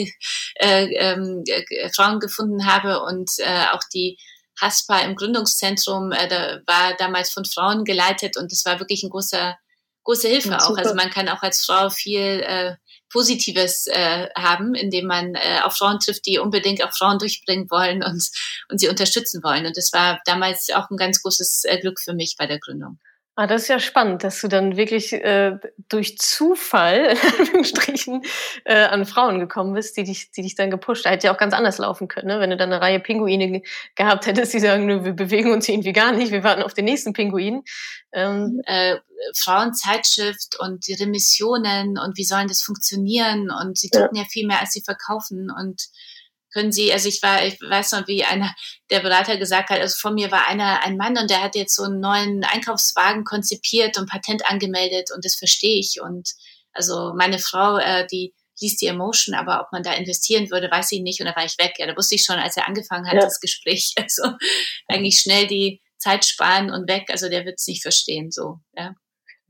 [0.55, 4.17] äh, ähm, äh, Frauen gefunden habe und äh, auch die
[4.61, 9.09] HASPA im Gründungszentrum äh, da war damals von Frauen geleitet und das war wirklich ein
[9.09, 9.57] großer
[10.03, 10.77] große Hilfe ja, auch.
[10.77, 12.75] Also man kann auch als Frau viel äh,
[13.09, 18.03] Positives äh, haben, indem man äh, auf Frauen trifft, die unbedingt auch Frauen durchbringen wollen
[18.03, 18.27] und,
[18.69, 19.65] und sie unterstützen wollen.
[19.65, 22.99] Und das war damals auch ein ganz großes äh, Glück für mich bei der Gründung.
[23.35, 25.57] Ah, das ist ja spannend, dass du dann wirklich äh,
[25.89, 27.15] durch Zufall
[27.55, 28.21] in Strichen
[28.63, 31.05] äh, an Frauen gekommen bist, die dich, die dich dann gepusht.
[31.05, 32.39] Hätte ja auch ganz anders laufen können, ne?
[32.39, 33.63] wenn du dann eine Reihe Pinguine
[33.95, 37.13] gehabt hättest, die sagen, wir bewegen uns irgendwie gar nicht, wir warten auf den nächsten
[37.13, 37.63] Pinguin.
[38.11, 38.97] Ähm, äh,
[39.35, 44.23] Frauenzeitschrift und die Remissionen und wie sollen das funktionieren und sie drucken ja.
[44.23, 45.81] ja viel mehr, als sie verkaufen und
[46.53, 48.53] können Sie, also ich war, ich weiß noch, wie einer
[48.89, 51.75] der Berater gesagt hat, also vor mir war einer, ein Mann und der hat jetzt
[51.75, 55.99] so einen neuen Einkaufswagen konzipiert und Patent angemeldet und das verstehe ich.
[56.01, 56.29] Und
[56.71, 60.91] also meine Frau, äh, die liest die Emotion, aber ob man da investieren würde, weiß
[60.91, 61.19] ich nicht.
[61.19, 61.73] Und da war ich weg.
[61.77, 63.21] Ja, da wusste ich schon, als er angefangen hat, ja.
[63.21, 63.93] das Gespräch.
[64.01, 64.23] Also
[64.87, 67.05] eigentlich schnell die Zeit sparen und weg.
[67.09, 68.93] Also der wird es nicht verstehen, so, ja.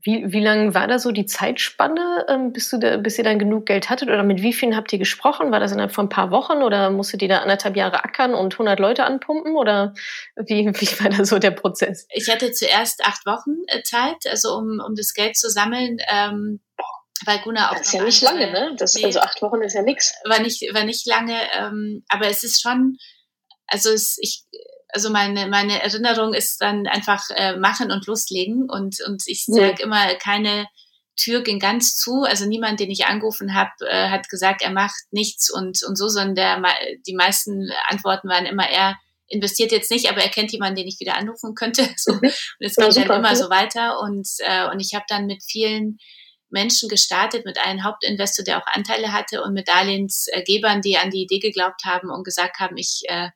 [0.04, 3.38] Wie, wie lange war da so die Zeitspanne, ähm, bis, du da, bis ihr dann
[3.38, 4.08] genug Geld hattet?
[4.08, 5.50] Oder mit wie vielen habt ihr gesprochen?
[5.50, 8.52] War das innerhalb von ein paar Wochen oder musstet ihr da anderthalb Jahre ackern und
[8.52, 9.56] 100 Leute anpumpen?
[9.56, 9.94] Oder
[10.36, 12.06] wie, wie war da so der Prozess?
[12.12, 15.96] Ich hatte zuerst acht Wochen äh, Zeit, also um, um das Geld zu sammeln.
[16.10, 16.60] Ähm,
[17.24, 17.78] weil Guna auch.
[17.78, 18.74] Das ist ja nicht lange, ne?
[18.76, 20.14] Das, nee, also acht Wochen ist ja nichts.
[20.24, 22.98] War nicht, war nicht lange, ähm, aber es ist schon,
[23.66, 24.44] also es, ich,
[24.94, 29.76] also meine, meine Erinnerung ist dann einfach äh, machen und loslegen und, und ich sage
[29.80, 29.84] ja.
[29.84, 30.66] immer, keine
[31.16, 32.22] Tür ging ganz zu.
[32.22, 36.08] Also niemand, den ich angerufen habe, äh, hat gesagt, er macht nichts und, und so,
[36.08, 36.62] sondern der,
[37.06, 41.00] die meisten Antworten waren immer, er investiert jetzt nicht, aber er kennt jemanden, den ich
[41.00, 41.88] wieder anrufen könnte.
[41.96, 42.12] So.
[42.12, 42.20] Mhm.
[42.20, 45.42] Und es ging ja, dann immer so weiter und, äh, und ich habe dann mit
[45.42, 45.98] vielen
[46.50, 51.22] Menschen gestartet, mit einem Hauptinvestor, der auch Anteile hatte und mit Darlehensgebern, die an die
[51.22, 53.30] Idee geglaubt haben und gesagt haben, ich äh,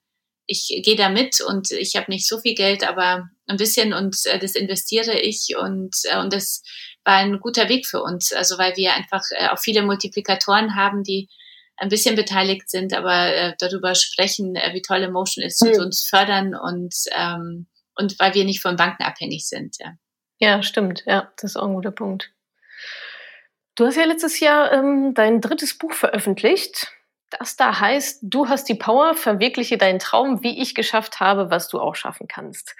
[0.48, 4.16] ich gehe da mit und ich habe nicht so viel Geld, aber ein bisschen und
[4.24, 6.62] äh, das investiere ich und, äh, und das
[7.04, 8.32] war ein guter Weg für uns.
[8.32, 11.28] Also weil wir einfach äh, auch viele Multiplikatoren haben, die
[11.76, 15.82] ein bisschen beteiligt sind, aber äh, darüber sprechen, äh, wie toll Emotion ist und mhm.
[15.84, 19.76] uns fördern und, ähm, und weil wir nicht von Banken abhängig sind.
[19.78, 19.92] Ja.
[20.38, 21.04] ja, stimmt.
[21.06, 22.32] Ja, das ist auch ein guter Punkt.
[23.74, 26.90] Du hast ja letztes Jahr ähm, dein drittes Buch veröffentlicht
[27.30, 31.68] das da heißt, du hast die Power, verwirkliche deinen Traum, wie ich geschafft habe, was
[31.68, 32.74] du auch schaffen kannst.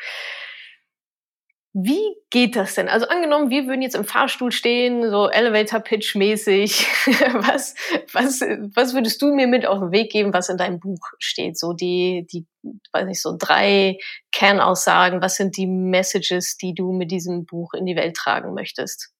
[1.74, 2.88] Wie geht das denn?
[2.88, 6.86] Also angenommen, wir würden jetzt im Fahrstuhl stehen, so Elevator-Pitch-mäßig.
[7.34, 7.74] was,
[8.12, 8.40] was,
[8.74, 11.58] was würdest du mir mit auf den Weg geben, was in deinem Buch steht?
[11.58, 12.46] So die, die,
[12.92, 13.98] weiß nicht, so drei
[14.32, 15.20] Kernaussagen.
[15.20, 19.12] Was sind die Messages, die du mit diesem Buch in die Welt tragen möchtest?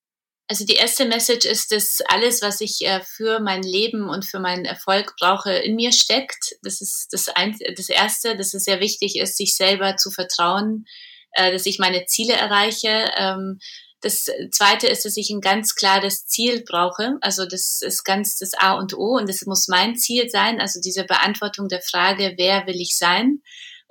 [0.51, 4.41] Also die erste Message ist, dass alles, was ich äh, für mein Leben und für
[4.41, 6.57] meinen Erfolg brauche, in mir steckt.
[6.63, 10.87] Das ist das, ein, das Erste, dass es sehr wichtig ist, sich selber zu vertrauen,
[11.33, 13.11] äh, dass ich meine Ziele erreiche.
[13.19, 13.59] Ähm,
[14.01, 17.17] das zweite ist, dass ich ein ganz klares Ziel brauche.
[17.21, 20.61] Also das ist ganz das A und O und das muss mein Ziel sein.
[20.61, 23.43] Also diese Beantwortung der Frage, wer will ich sein?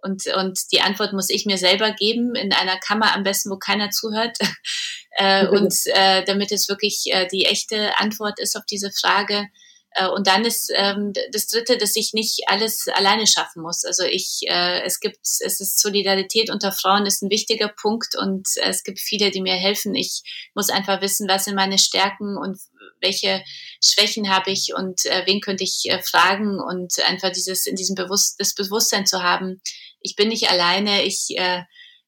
[0.01, 3.57] Und, und die Antwort muss ich mir selber geben, in einer Kammer am besten, wo
[3.57, 4.37] keiner zuhört.
[5.11, 9.47] äh, und äh, damit es wirklich äh, die echte Antwort ist auf diese Frage.
[9.97, 13.83] Äh, und dann ist ähm, das Dritte, dass ich nicht alles alleine schaffen muss.
[13.83, 18.47] Also ich, äh, es gibt, es ist Solidarität unter Frauen ist ein wichtiger Punkt und
[18.57, 19.95] äh, es gibt viele, die mir helfen.
[19.95, 20.21] Ich
[20.53, 22.59] muss einfach wissen, was sind meine Stärken und
[23.01, 23.43] welche
[23.83, 27.95] Schwächen habe ich und äh, wen könnte ich äh, fragen und einfach dieses in diesem
[27.95, 29.61] Bewusst das Bewusstsein zu haben.
[30.01, 31.03] Ich bin nicht alleine.
[31.03, 31.63] Ich äh,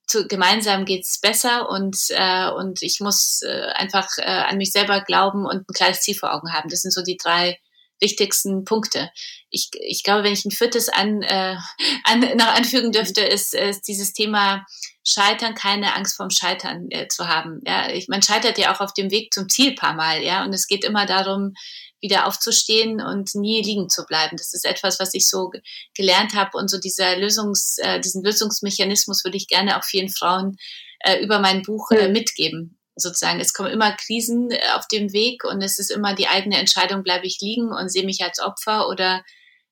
[0.09, 5.01] zu, gemeinsam geht's besser und, äh, und ich muss äh, einfach äh, an mich selber
[5.01, 6.69] glauben und ein kleines Ziel vor Augen haben.
[6.69, 7.59] Das sind so die drei
[7.99, 9.09] wichtigsten Punkte.
[9.49, 11.55] Ich, ich glaube, wenn ich ein viertes an, äh,
[12.03, 14.65] an, noch anfügen dürfte, ist, ist dieses Thema
[15.05, 17.61] Scheitern, keine Angst vorm Scheitern äh, zu haben.
[17.65, 20.53] Ja, ich, man scheitert ja auch auf dem Weg zum Ziel paar Mal, ja, und
[20.53, 21.53] es geht immer darum,
[22.01, 24.37] wieder aufzustehen und nie liegen zu bleiben.
[24.37, 25.51] Das ist etwas, was ich so
[25.95, 30.55] gelernt habe und so dieser Lösungs, äh, diesen Lösungsmechanismus würde ich gerne auch vielen Frauen
[31.01, 33.39] äh, über mein Buch äh, mitgeben sozusagen.
[33.39, 37.03] Es kommen immer Krisen äh, auf dem Weg und es ist immer die eigene Entscheidung,
[37.03, 39.23] bleibe ich liegen und sehe mich als Opfer oder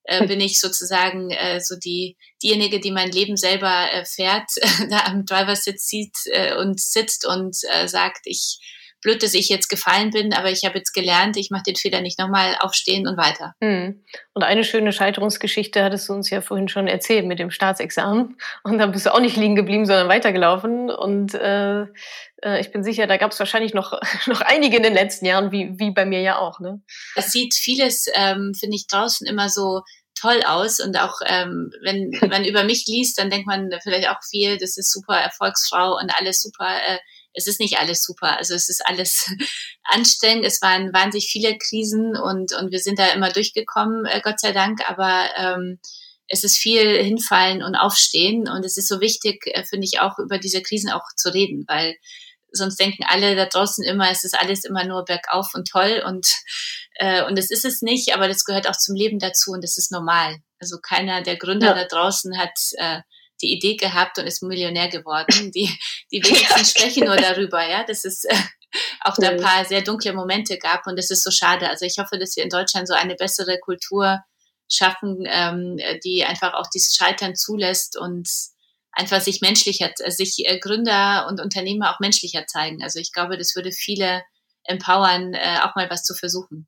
[0.03, 4.49] äh, bin ich sozusagen äh, so die diejenige, die mein Leben selber äh, fährt,
[4.89, 8.59] da am Driver-Sitz sieht äh, und sitzt und äh, sagt, ich
[9.01, 12.01] blöd, dass ich jetzt gefallen bin, aber ich habe jetzt gelernt, ich mache den Fehler
[12.01, 13.53] nicht nochmal, aufstehen und weiter.
[13.61, 14.03] Hm.
[14.33, 18.37] Und eine schöne Scheiterungsgeschichte hattest du uns ja vorhin schon erzählt mit dem Staatsexamen.
[18.63, 20.89] Und da bist du auch nicht liegen geblieben, sondern weitergelaufen.
[20.89, 21.81] Und äh,
[22.43, 25.51] äh ich bin sicher, da gab es wahrscheinlich noch, noch einige in den letzten Jahren,
[25.51, 26.59] wie, wie bei mir ja auch.
[26.59, 26.81] Ne?
[27.15, 29.81] Es sieht vieles, ähm, finde ich, draußen immer so
[30.19, 34.19] toll aus und auch ähm, wenn man über mich liest, dann denkt man vielleicht auch
[34.27, 36.97] viel, das ist super Erfolgsfrau und alles super äh,
[37.37, 38.37] es ist nicht alles super.
[38.37, 39.31] Also es ist alles
[39.83, 40.43] anstrengend.
[40.43, 44.51] Es waren wahnsinnig viele Krisen und, und wir sind da immer durchgekommen, äh, Gott sei
[44.51, 44.81] Dank.
[44.89, 45.79] Aber ähm,
[46.27, 48.49] es ist viel hinfallen und aufstehen.
[48.49, 51.63] Und es ist so wichtig, äh, finde ich, auch über diese Krisen auch zu reden,
[51.67, 51.95] weil
[52.51, 56.27] sonst denken alle da draußen immer, es ist alles immer nur bergauf und toll und
[56.95, 59.77] äh, und das ist es nicht, aber das gehört auch zum Leben dazu und das
[59.77, 60.37] ist normal.
[60.59, 61.73] Also keiner der Gründer ja.
[61.75, 63.01] da draußen hat äh,
[63.41, 65.51] die Idee gehabt und ist Millionär geworden.
[65.51, 65.69] Die,
[66.11, 67.83] die wenigsten sprechen nur darüber, ja.
[67.83, 68.35] Das ist äh,
[69.01, 71.69] auch da ein paar sehr dunkle Momente gab und das ist so schade.
[71.69, 74.19] Also ich hoffe, dass wir in Deutschland so eine bessere Kultur
[74.69, 78.27] schaffen, ähm, die einfach auch dieses Scheitern zulässt und
[78.91, 82.83] einfach sich menschlicher, sich äh, Gründer und Unternehmer auch menschlicher zeigen.
[82.83, 84.23] Also ich glaube, das würde viele
[84.63, 86.67] empowern, äh, auch mal was zu versuchen.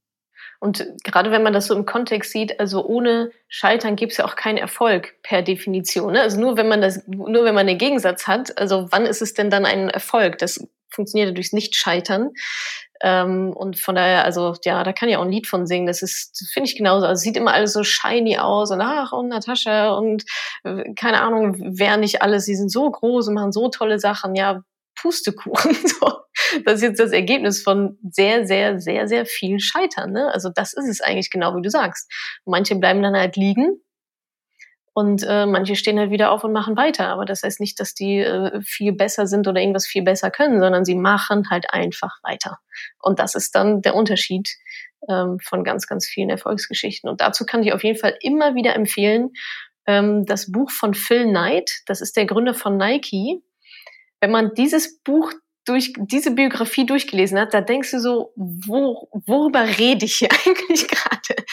[0.59, 4.25] Und gerade wenn man das so im Kontext sieht, also ohne Scheitern gibt es ja
[4.25, 6.13] auch keinen Erfolg per Definition.
[6.13, 6.21] Ne?
[6.21, 9.33] Also nur wenn man das, nur wenn man den Gegensatz hat, also wann ist es
[9.33, 10.37] denn dann ein Erfolg?
[10.37, 12.31] Das funktioniert durchs Nicht-Scheitern.
[13.01, 15.87] Ähm, und von daher, also ja, da kann ich auch ein Lied von singen.
[15.87, 17.05] Das ist, finde ich genauso.
[17.05, 20.25] Also sieht immer alles so shiny aus und ach und Natascha und
[20.65, 22.43] äh, keine Ahnung, wer nicht alles.
[22.43, 24.35] Sie sind so groß und machen so tolle Sachen.
[24.35, 24.63] Ja,
[24.95, 25.77] Pustekuchen.
[25.87, 26.11] So.
[26.65, 30.11] Das ist jetzt das Ergebnis von sehr, sehr, sehr, sehr viel Scheitern.
[30.11, 30.31] Ne?
[30.33, 32.11] Also das ist es eigentlich genau, wie du sagst.
[32.45, 33.81] Manche bleiben dann halt liegen
[34.93, 37.07] und äh, manche stehen halt wieder auf und machen weiter.
[37.07, 40.59] Aber das heißt nicht, dass die äh, viel besser sind oder irgendwas viel besser können,
[40.59, 42.59] sondern sie machen halt einfach weiter.
[43.01, 44.49] Und das ist dann der Unterschied
[45.07, 47.09] ähm, von ganz, ganz vielen Erfolgsgeschichten.
[47.09, 49.31] Und dazu kann ich auf jeden Fall immer wieder empfehlen,
[49.87, 51.71] ähm, das Buch von Phil Knight.
[51.85, 53.41] Das ist der Gründer von Nike
[54.19, 55.31] wenn man dieses Buch
[55.65, 60.87] durch diese Biografie durchgelesen hat, da denkst du so, wo, worüber rede ich hier eigentlich
[60.87, 61.45] gerade?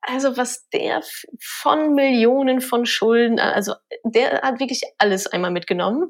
[0.00, 1.02] Also was der
[1.40, 6.08] von Millionen von Schulden, also der hat wirklich alles einmal mitgenommen.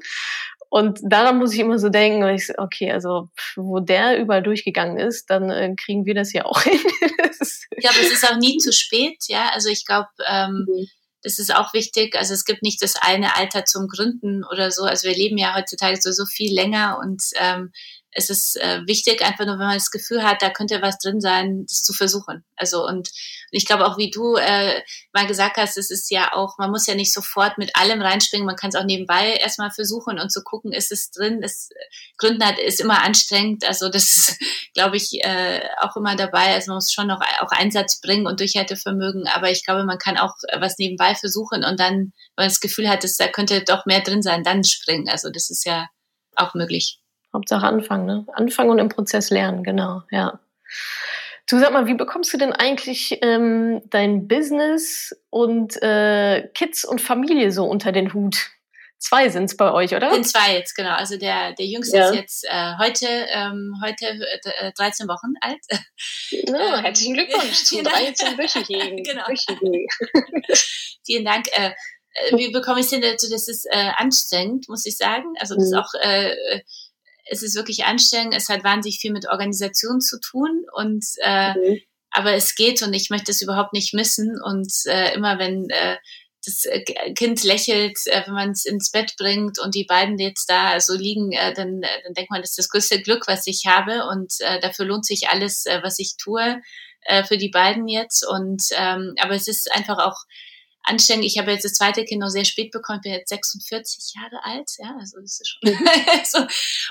[0.69, 5.29] Und daran muss ich immer so denken, ich, okay, also wo der überall durchgegangen ist,
[5.29, 6.79] dann äh, kriegen wir das ja auch hin.
[6.81, 9.49] ich glaube, es ist auch nie zu spät, ja.
[9.53, 10.87] Also ich glaube, ähm, mhm
[11.23, 12.15] das ist auch wichtig.
[12.15, 14.83] Also es gibt nicht das eine Alter zum Gründen oder so.
[14.83, 17.71] Also wir leben ja heutzutage so, so viel länger und ähm,
[18.15, 21.19] es ist äh, wichtig, einfach nur, wenn man das Gefühl hat, da könnte was drin
[21.21, 22.43] sein, das zu versuchen.
[22.55, 23.09] Also und, und
[23.51, 24.81] ich glaube auch, wie du äh,
[25.13, 28.45] mal gesagt hast, es ist ja auch, man muss ja nicht sofort mit allem reinspringen,
[28.45, 31.41] man kann es auch nebenbei erstmal versuchen und zu gucken, ist es drin.
[31.41, 31.69] Das
[32.17, 33.65] Gründen hat ist immer anstrengend.
[33.65, 34.37] Also das ist,
[34.73, 36.53] glaube ich, äh, auch immer dabei.
[36.53, 40.17] Also man muss schon noch auch Einsatz bringen und Durchhaltevermögen, aber ich glaube, man kann
[40.17, 43.85] auch was nebenbei versuchen und dann, wenn man das Gefühl hat, dass da könnte doch
[43.85, 45.09] mehr drin sein, dann springen.
[45.09, 45.87] Also das ist ja
[46.35, 46.99] auch möglich.
[47.33, 48.25] Hauptsache anfangen, ne?
[48.33, 50.39] Anfangen und im Prozess lernen, genau, ja.
[51.49, 57.01] Du sag mal, wie bekommst du denn eigentlich ähm, dein Business und äh, Kids und
[57.01, 58.49] Familie so unter den Hut?
[58.97, 60.13] Zwei sind es bei euch, oder?
[60.13, 60.95] Sind zwei jetzt, genau.
[60.95, 62.07] Also der, der Jüngste ja.
[62.07, 65.59] ist jetzt äh, heute, ähm, heute äh, 13 Wochen alt.
[66.29, 69.03] Ja, ähm, herzlichen Glückwunsch zum 13 Wöchigen.
[69.03, 69.25] genau.
[71.05, 71.47] Vielen Dank.
[71.51, 71.71] Äh,
[72.13, 73.29] äh, wie bekomme ich es denn dazu?
[73.29, 75.33] Das ist äh, anstrengend, muss ich sagen.
[75.39, 75.73] Also das mhm.
[75.73, 76.61] ist auch äh,
[77.29, 78.35] es ist wirklich anstrengend.
[78.35, 81.79] Es hat wahnsinnig viel mit Organisation zu tun und äh, mhm.
[82.11, 85.97] aber es geht und ich möchte es überhaupt nicht missen und äh, immer wenn äh,
[86.45, 90.49] das äh, Kind lächelt, äh, wenn man es ins Bett bringt und die beiden jetzt
[90.49, 93.47] da so liegen, äh, dann, äh, dann denkt man, das ist das größte Glück, was
[93.47, 96.61] ich habe und äh, dafür lohnt sich alles, äh, was ich tue
[97.01, 100.17] äh, für die beiden jetzt und ähm, aber es ist einfach auch
[100.83, 101.25] anstrengend.
[101.25, 104.69] Ich habe jetzt das zweite Kind noch sehr spät bekommen, bin jetzt 46 Jahre alt,
[104.77, 105.71] ja, also das ist schon
[106.25, 106.47] so.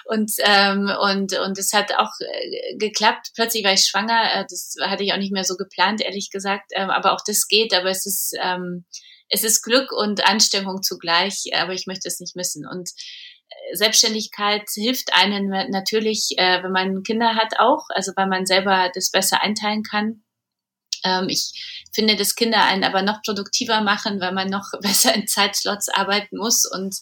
[0.07, 3.31] und ähm, und und es hat auch äh, geklappt.
[3.35, 6.73] Plötzlich war ich schwanger, äh, das hatte ich auch nicht mehr so geplant, ehrlich gesagt,
[6.75, 7.75] ähm, aber auch das geht.
[7.75, 8.85] Aber es ist ähm,
[9.29, 14.69] es ist Glück und Anstrengung zugleich, aber ich möchte es nicht missen und äh, Selbstständigkeit
[14.75, 19.43] hilft einem natürlich, äh, wenn man Kinder hat auch, also weil man selber das besser
[19.43, 20.23] einteilen kann.
[21.05, 21.53] Ähm, ich
[21.93, 26.37] finde, dass Kinder einen aber noch produktiver machen, weil man noch besser in Zeitslots arbeiten
[26.39, 26.97] muss und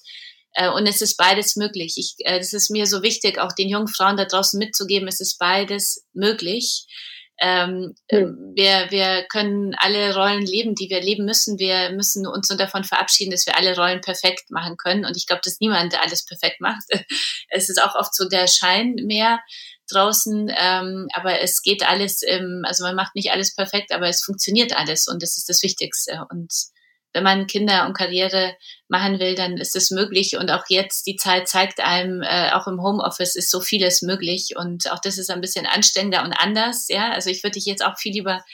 [0.55, 1.95] äh, und es ist beides möglich.
[1.97, 5.21] Ich, äh, das ist mir so wichtig, auch den jungen Frauen da draußen mitzugeben, es
[5.21, 6.87] ist beides möglich.
[7.43, 8.53] Ähm, mhm.
[8.55, 11.59] wir, wir können alle Rollen leben, die wir leben müssen.
[11.59, 15.07] Wir müssen uns nur davon verabschieden, dass wir alle Rollen perfekt machen können.
[15.07, 16.85] Und ich glaube, dass niemand alles perfekt macht.
[17.53, 19.41] Es ist auch oft so der Schein mehr
[19.93, 24.23] draußen, ähm, aber es geht alles, im, also man macht nicht alles perfekt, aber es
[24.23, 26.25] funktioniert alles und das ist das Wichtigste.
[26.31, 26.53] Und
[27.13, 28.57] wenn man Kinder und Karriere
[28.89, 30.37] machen will, dann ist es möglich.
[30.37, 34.55] Und auch jetzt, die Zeit zeigt einem, äh, auch im Homeoffice ist so vieles möglich.
[34.57, 36.87] Und auch das ist ein bisschen anstrengender und anders.
[36.89, 38.45] Ja, also ich würde dich jetzt auch viel lieber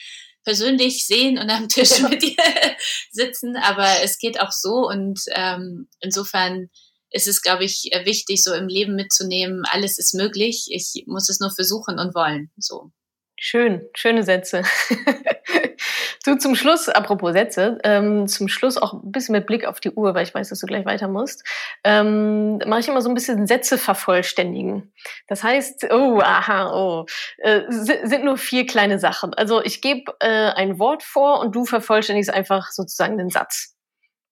[0.45, 2.37] persönlich sehen und am Tisch mit dir
[3.11, 4.89] sitzen, aber es geht auch so.
[4.89, 6.71] Und ähm, insofern
[7.11, 10.67] ist es, glaube ich, äh, wichtig, so im Leben mitzunehmen, alles ist möglich.
[10.71, 12.51] Ich muss es nur versuchen und wollen.
[12.57, 12.91] So.
[13.39, 14.63] Schön, schöne Sätze.
[16.25, 19.91] du zum Schluss, apropos Sätze, ähm, zum Schluss auch ein bisschen mit Blick auf die
[19.91, 21.45] Uhr, weil ich weiß, dass du gleich weiter musst,
[21.85, 24.91] ähm, mache ich immer so ein bisschen Sätze vervollständigen.
[25.29, 27.05] Das heißt, oh, aha, oh,
[27.39, 29.35] äh, sind nur vier kleine Sachen.
[29.35, 33.76] Also ich gebe äh, ein Wort vor und du vervollständigst einfach sozusagen den Satz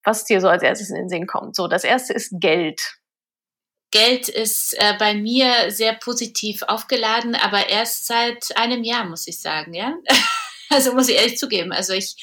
[0.04, 1.56] was dir so als erstes in den Sinn kommt.
[1.56, 2.80] So, das erste ist Geld.
[3.90, 9.40] Geld ist äh, bei mir sehr positiv aufgeladen, aber erst seit einem Jahr, muss ich
[9.40, 9.94] sagen, ja.
[10.70, 11.72] also muss ich ehrlich zugeben.
[11.72, 12.16] Also ich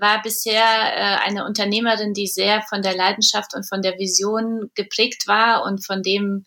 [0.00, 5.26] war bisher äh, eine Unternehmerin, die sehr von der Leidenschaft und von der Vision geprägt
[5.26, 6.44] war und von dem,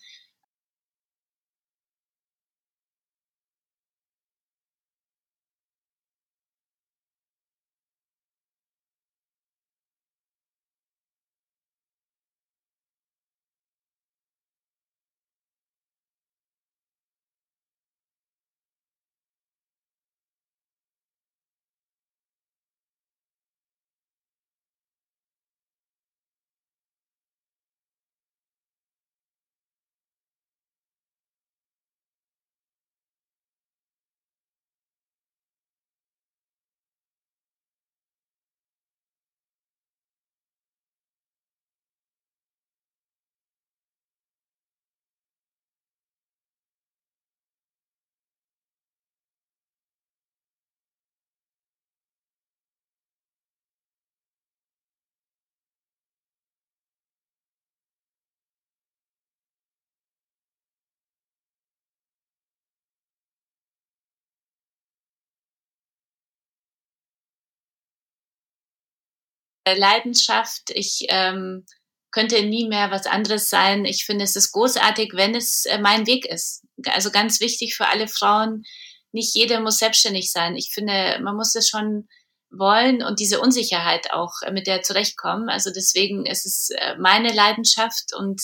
[69.75, 70.69] Leidenschaft.
[70.69, 71.65] Ich ähm,
[72.11, 73.85] könnte nie mehr was anderes sein.
[73.85, 76.63] Ich finde, es ist großartig, wenn es äh, mein Weg ist.
[76.85, 78.63] Also ganz wichtig für alle Frauen.
[79.11, 80.55] Nicht jede muss selbstständig sein.
[80.55, 82.07] Ich finde, man muss es schon
[82.49, 85.49] wollen und diese Unsicherheit auch äh, mit der zurechtkommen.
[85.49, 88.41] Also deswegen ist es äh, meine Leidenschaft und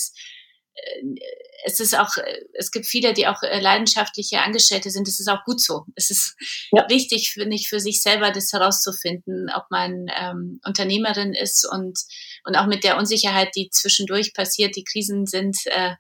[1.65, 2.09] es ist auch,
[2.53, 5.07] es gibt viele, die auch leidenschaftliche Angestellte sind.
[5.07, 5.85] Das ist auch gut so.
[5.95, 6.35] Es ist
[6.71, 6.87] ja.
[6.89, 11.99] wichtig, finde ich, für sich selber das herauszufinden, ob man ähm, Unternehmerin ist und,
[12.45, 15.91] und auch mit der Unsicherheit, die zwischendurch passiert, die Krisen sind, äh,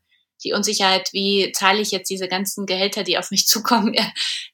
[0.43, 3.95] die Unsicherheit, wie zahle ich jetzt diese ganzen Gehälter, die auf mich zukommen,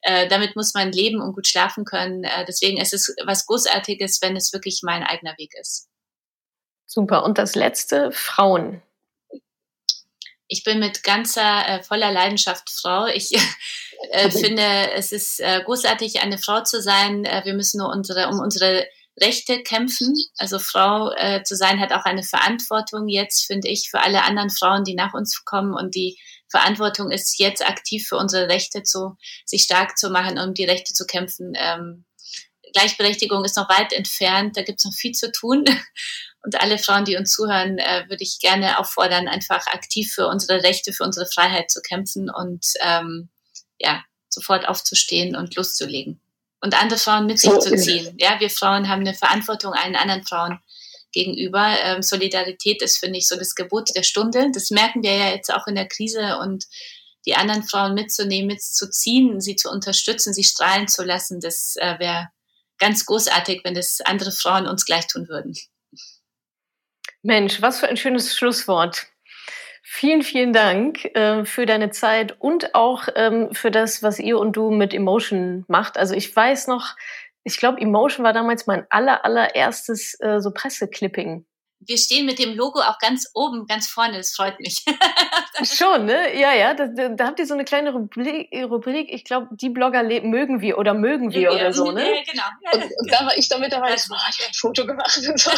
[0.01, 2.23] äh, damit muss man leben und gut schlafen können.
[2.23, 5.87] Äh, deswegen ist es was Großartiges, wenn es wirklich mein eigener Weg ist.
[6.85, 7.23] Super.
[7.23, 8.81] Und das letzte, Frauen.
[10.49, 13.05] Ich bin mit ganzer, äh, voller Leidenschaft Frau.
[13.05, 13.31] Ich
[14.11, 17.23] äh, finde, es ist äh, großartig, eine Frau zu sein.
[17.23, 18.85] Äh, wir müssen nur unsere, um unsere
[19.21, 20.13] Rechte kämpfen.
[20.37, 24.49] Also Frau äh, zu sein hat auch eine Verantwortung jetzt, finde ich, für alle anderen
[24.49, 25.73] Frauen, die nach uns kommen.
[25.73, 26.17] Und die
[26.49, 30.93] Verantwortung ist jetzt aktiv für unsere Rechte zu, sich stark zu machen, um die Rechte
[30.93, 31.53] zu kämpfen.
[31.55, 32.05] Ähm,
[32.73, 35.65] Gleichberechtigung ist noch weit entfernt, da gibt es noch viel zu tun.
[36.41, 40.63] Und alle Frauen, die uns zuhören, äh, würde ich gerne auffordern, einfach aktiv für unsere
[40.63, 43.27] Rechte, für unsere Freiheit zu kämpfen und ähm,
[43.77, 46.21] ja, sofort aufzustehen und loszulegen
[46.61, 48.15] und andere Frauen mit sich zu ziehen.
[48.17, 50.59] Ja, wir Frauen haben eine Verantwortung allen anderen Frauen
[51.11, 51.75] gegenüber.
[51.83, 54.49] Ähm, Solidarität ist, finde ich, so das Gebot der Stunde.
[54.53, 56.65] Das merken wir ja jetzt auch in der Krise und
[57.25, 62.29] die anderen Frauen mitzunehmen, mitzuziehen, sie zu unterstützen, sie strahlen zu lassen, das äh, wäre
[62.79, 65.53] ganz großartig, wenn das andere Frauen uns gleich tun würden.
[67.21, 69.07] Mensch, was für ein schönes Schlusswort.
[69.83, 74.53] Vielen, vielen Dank äh, für deine Zeit und auch ähm, für das, was ihr und
[74.53, 75.97] du mit Emotion macht.
[75.97, 76.95] Also ich weiß noch,
[77.43, 81.45] ich glaube, Emotion war damals mein aller, allererstes äh, so Presseclipping
[81.79, 84.17] wir stehen mit dem Logo auch ganz oben, ganz vorne.
[84.17, 84.83] Das freut mich.
[85.63, 86.37] Schon, ne?
[86.37, 86.73] Ja, ja.
[86.73, 88.49] Da, da, habt ihr so eine kleine Rubrik.
[88.53, 92.03] Rubrik ich glaube, die Blogger mögen wir oder mögen wir ja, oder so, ne?
[92.03, 92.43] Ja, genau.
[92.73, 93.91] Und, und, da war ich damit dabei.
[93.91, 95.17] Das war, ich ein Foto gemacht.
[95.17, 95.51] Und so.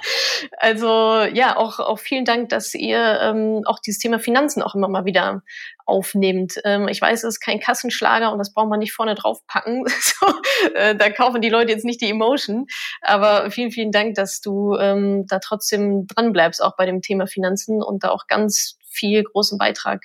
[0.58, 4.88] also ja, auch, auch vielen Dank, dass ihr ähm, auch dieses Thema Finanzen auch immer
[4.88, 5.42] mal wieder
[5.90, 6.54] aufnehmt.
[6.64, 9.84] Ähm, ich weiß, es ist kein Kassenschlager und das braucht man nicht vorne drauf packen.
[10.00, 10.26] so,
[10.74, 12.66] äh, da kaufen die Leute jetzt nicht die Emotion.
[13.02, 17.26] Aber vielen, vielen Dank, dass du ähm, da trotzdem dran bleibst, auch bei dem Thema
[17.26, 20.02] Finanzen und da auch ganz viel großen Beitrag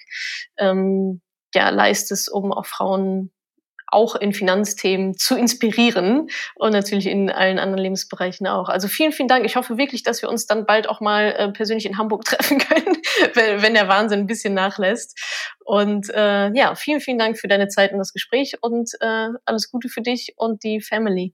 [0.57, 1.21] ähm,
[1.53, 3.31] ja, leistest, um auch Frauen
[3.88, 8.69] auch in Finanzthemen zu inspirieren und natürlich in allen anderen Lebensbereichen auch.
[8.69, 9.45] Also vielen, vielen Dank.
[9.45, 12.59] Ich hoffe wirklich, dass wir uns dann bald auch mal äh, persönlich in Hamburg treffen
[12.59, 12.97] können,
[13.33, 15.17] wenn, der Wahnsinn ein bisschen nachlässt.
[15.63, 19.71] Und äh, ja, vielen, vielen Dank für deine Zeit und das Gespräch und äh, alles
[19.71, 21.33] Gute für dich und die Family.